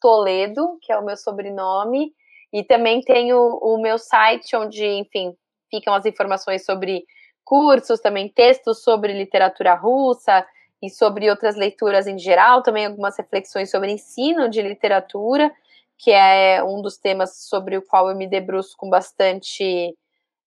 Toledo, 0.00 0.78
que 0.82 0.92
é 0.92 0.98
o 0.98 1.04
meu 1.04 1.16
sobrenome, 1.16 2.12
e 2.52 2.64
também 2.64 3.00
tenho 3.02 3.36
o 3.62 3.80
meu 3.80 3.98
site, 3.98 4.56
onde, 4.56 4.84
enfim, 4.86 5.34
ficam 5.70 5.94
as 5.94 6.06
informações 6.06 6.64
sobre 6.64 7.04
cursos, 7.44 8.00
também 8.00 8.28
textos 8.28 8.82
sobre 8.82 9.12
literatura 9.12 9.74
russa 9.74 10.46
e 10.82 10.88
sobre 10.90 11.28
outras 11.30 11.56
leituras 11.56 12.06
em 12.06 12.18
geral, 12.18 12.62
também 12.62 12.86
algumas 12.86 13.16
reflexões 13.18 13.70
sobre 13.70 13.90
ensino 13.92 14.48
de 14.48 14.62
literatura. 14.62 15.52
que 15.98 16.12
é 16.12 16.62
um 16.62 16.80
dos 16.80 16.96
temas 16.96 17.48
sobre 17.48 17.76
o 17.76 17.82
qual 17.82 18.08
eu 18.08 18.16
me 18.16 18.28
debruço 18.28 18.76
com 18.76 18.88
bastante 18.88 19.96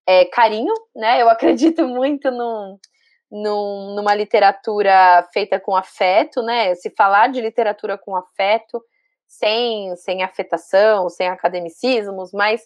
é, 0.08 0.26
carinho, 0.26 0.74
né? 0.96 1.22
Eu 1.22 1.30
acredito 1.30 1.86
muito 1.88 2.32
num, 2.32 2.80
num, 3.32 3.96
numa 3.96 4.16
literatura 4.16 5.28
feita 5.34 5.60
com 5.60 5.76
afeto, 5.76 6.42
né? 6.42 6.74
Se 6.76 6.90
falar 6.92 7.28
de 7.30 7.42
literatura 7.42 7.98
com 7.98 8.16
afeto, 8.16 8.84
sem, 9.32 9.96
sem 9.96 10.24
afetação, 10.24 11.08
sem 11.08 11.30
academicismos, 11.30 12.32
mas 12.34 12.62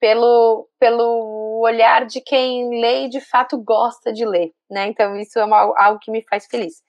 pelo, 0.00 0.68
pelo 0.78 1.60
olhar 1.62 2.04
de 2.04 2.20
quem 2.20 2.80
lê 2.80 3.04
e 3.04 3.08
de 3.08 3.20
fato 3.20 3.56
gosta 3.62 4.12
de 4.12 4.26
ler, 4.26 4.50
né? 4.68 4.88
Então 4.88 5.16
isso 5.16 5.38
é 5.38 5.44
uma, 5.44 5.72
algo 5.78 6.00
que 6.00 6.10
me 6.10 6.24
faz 6.28 6.46
feliz. 6.46 6.82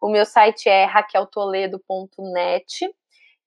O 0.00 0.08
meu 0.08 0.24
site 0.24 0.68
é 0.68 0.84
raqueltoledo.net 0.84 2.86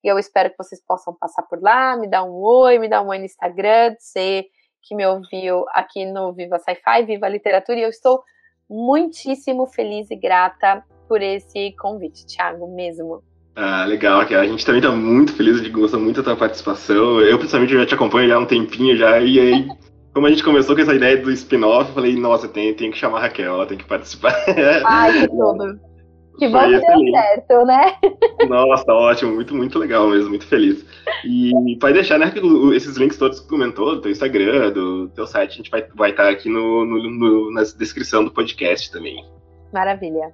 e 0.03 0.07
eu 0.07 0.19
espero 0.19 0.49
que 0.49 0.57
vocês 0.57 0.83
possam 0.85 1.15
passar 1.15 1.43
por 1.43 1.61
lá, 1.61 1.95
me 1.95 2.09
dar 2.09 2.25
um 2.25 2.33
oi, 2.33 2.77
me 2.77 2.89
dar 2.89 3.01
um 3.01 3.07
oi 3.07 3.19
no 3.19 3.25
Instagram, 3.25 3.95
dizer 3.95 4.47
que 4.81 4.95
me 4.95 5.05
ouviu 5.05 5.63
aqui 5.69 6.05
no 6.05 6.33
Viva 6.33 6.59
Sci-Fi, 6.59 7.05
Viva 7.05 7.29
Literatura, 7.29 7.79
e 7.79 7.83
eu 7.83 7.89
estou 7.89 8.21
muitíssimo 8.69 9.65
feliz 9.67 10.11
e 10.11 10.15
grata 10.15 10.83
por 11.07 11.21
esse 11.21 11.73
convite, 11.77 12.25
Thiago, 12.25 12.67
mesmo. 12.67 13.23
Ah, 13.55 13.85
legal, 13.85 14.21
a 14.21 14.45
gente 14.45 14.65
também 14.65 14.79
está 14.79 14.91
muito 14.91 15.33
feliz, 15.33 15.55
a 15.55 15.63
gente 15.63 15.71
gosta 15.71 15.97
muito 15.97 16.17
da 16.17 16.23
tua 16.23 16.35
participação. 16.35 17.19
Eu, 17.19 17.37
pessoalmente, 17.37 17.73
já 17.73 17.85
te 17.85 17.93
acompanho 17.93 18.29
já 18.29 18.35
há 18.35 18.39
um 18.39 18.45
tempinho 18.45 18.95
já, 18.95 19.19
e 19.19 19.39
aí, 19.39 19.67
como 20.13 20.27
a 20.27 20.29
gente 20.29 20.43
começou 20.43 20.75
com 20.75 20.81
essa 20.81 20.95
ideia 20.95 21.17
do 21.17 21.31
spin-off, 21.31 21.89
eu 21.89 21.95
falei, 21.95 22.15
nossa, 22.15 22.47
tem, 22.47 22.73
tem 22.73 22.91
que 22.91 22.97
chamar 22.97 23.19
a 23.19 23.21
Raquel, 23.23 23.53
ela 23.53 23.65
tem 23.65 23.77
que 23.77 23.83
participar. 23.83 24.33
Ai, 24.85 25.21
que 25.21 25.27
tudo. 25.27 25.91
Que 26.39 26.47
bom 26.47 26.59
que 26.59 26.79
deu 26.79 27.11
certo, 27.11 27.65
né? 27.65 27.97
Nossa, 28.49 28.91
ótimo, 28.91 29.35
muito, 29.35 29.53
muito 29.53 29.77
legal 29.77 30.07
mesmo, 30.07 30.29
muito 30.29 30.47
feliz. 30.47 30.83
E 31.23 31.51
pode 31.79 31.93
deixar, 31.93 32.17
né, 32.17 32.33
esses 32.73 32.97
links 32.97 33.17
todos 33.17 33.41
que 33.41 33.47
comentou, 33.47 33.95
do 33.95 34.01
teu 34.01 34.11
Instagram, 34.11 34.71
do 34.71 35.09
teu 35.09 35.27
site, 35.27 35.51
a 35.51 35.55
gente 35.57 35.69
vai, 35.69 35.85
vai 35.93 36.09
estar 36.09 36.29
aqui 36.29 36.49
no, 36.49 36.85
no, 36.85 37.09
no, 37.11 37.51
na 37.51 37.61
descrição 37.61 38.23
do 38.23 38.31
podcast 38.31 38.91
também. 38.91 39.23
Maravilha. 39.71 40.31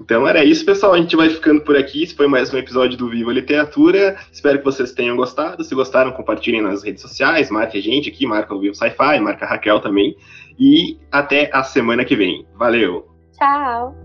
Então 0.00 0.26
era 0.26 0.44
isso, 0.44 0.64
pessoal. 0.64 0.94
A 0.94 0.98
gente 0.98 1.16
vai 1.16 1.28
ficando 1.30 1.62
por 1.62 1.76
aqui. 1.76 2.02
Esse 2.02 2.14
foi 2.14 2.26
mais 2.26 2.52
um 2.52 2.58
episódio 2.58 2.96
do 2.96 3.08
Viva 3.08 3.32
Literatura. 3.32 4.16
Espero 4.30 4.58
que 4.58 4.64
vocês 4.64 4.92
tenham 4.92 5.16
gostado. 5.16 5.64
Se 5.64 5.74
gostaram, 5.74 6.12
compartilhem 6.12 6.62
nas 6.62 6.82
redes 6.82 7.02
sociais, 7.02 7.50
marque 7.50 7.78
a 7.78 7.82
gente 7.82 8.10
aqui, 8.10 8.26
marca 8.26 8.54
o 8.54 8.60
Vivo 8.60 8.74
Sci-Fi, 8.74 9.20
marca 9.20 9.44
a 9.44 9.48
Raquel 9.48 9.80
também. 9.80 10.16
E 10.58 10.98
até 11.10 11.50
a 11.52 11.62
semana 11.62 12.04
que 12.04 12.16
vem. 12.16 12.46
Valeu! 12.54 13.08
Tchau! 13.32 14.03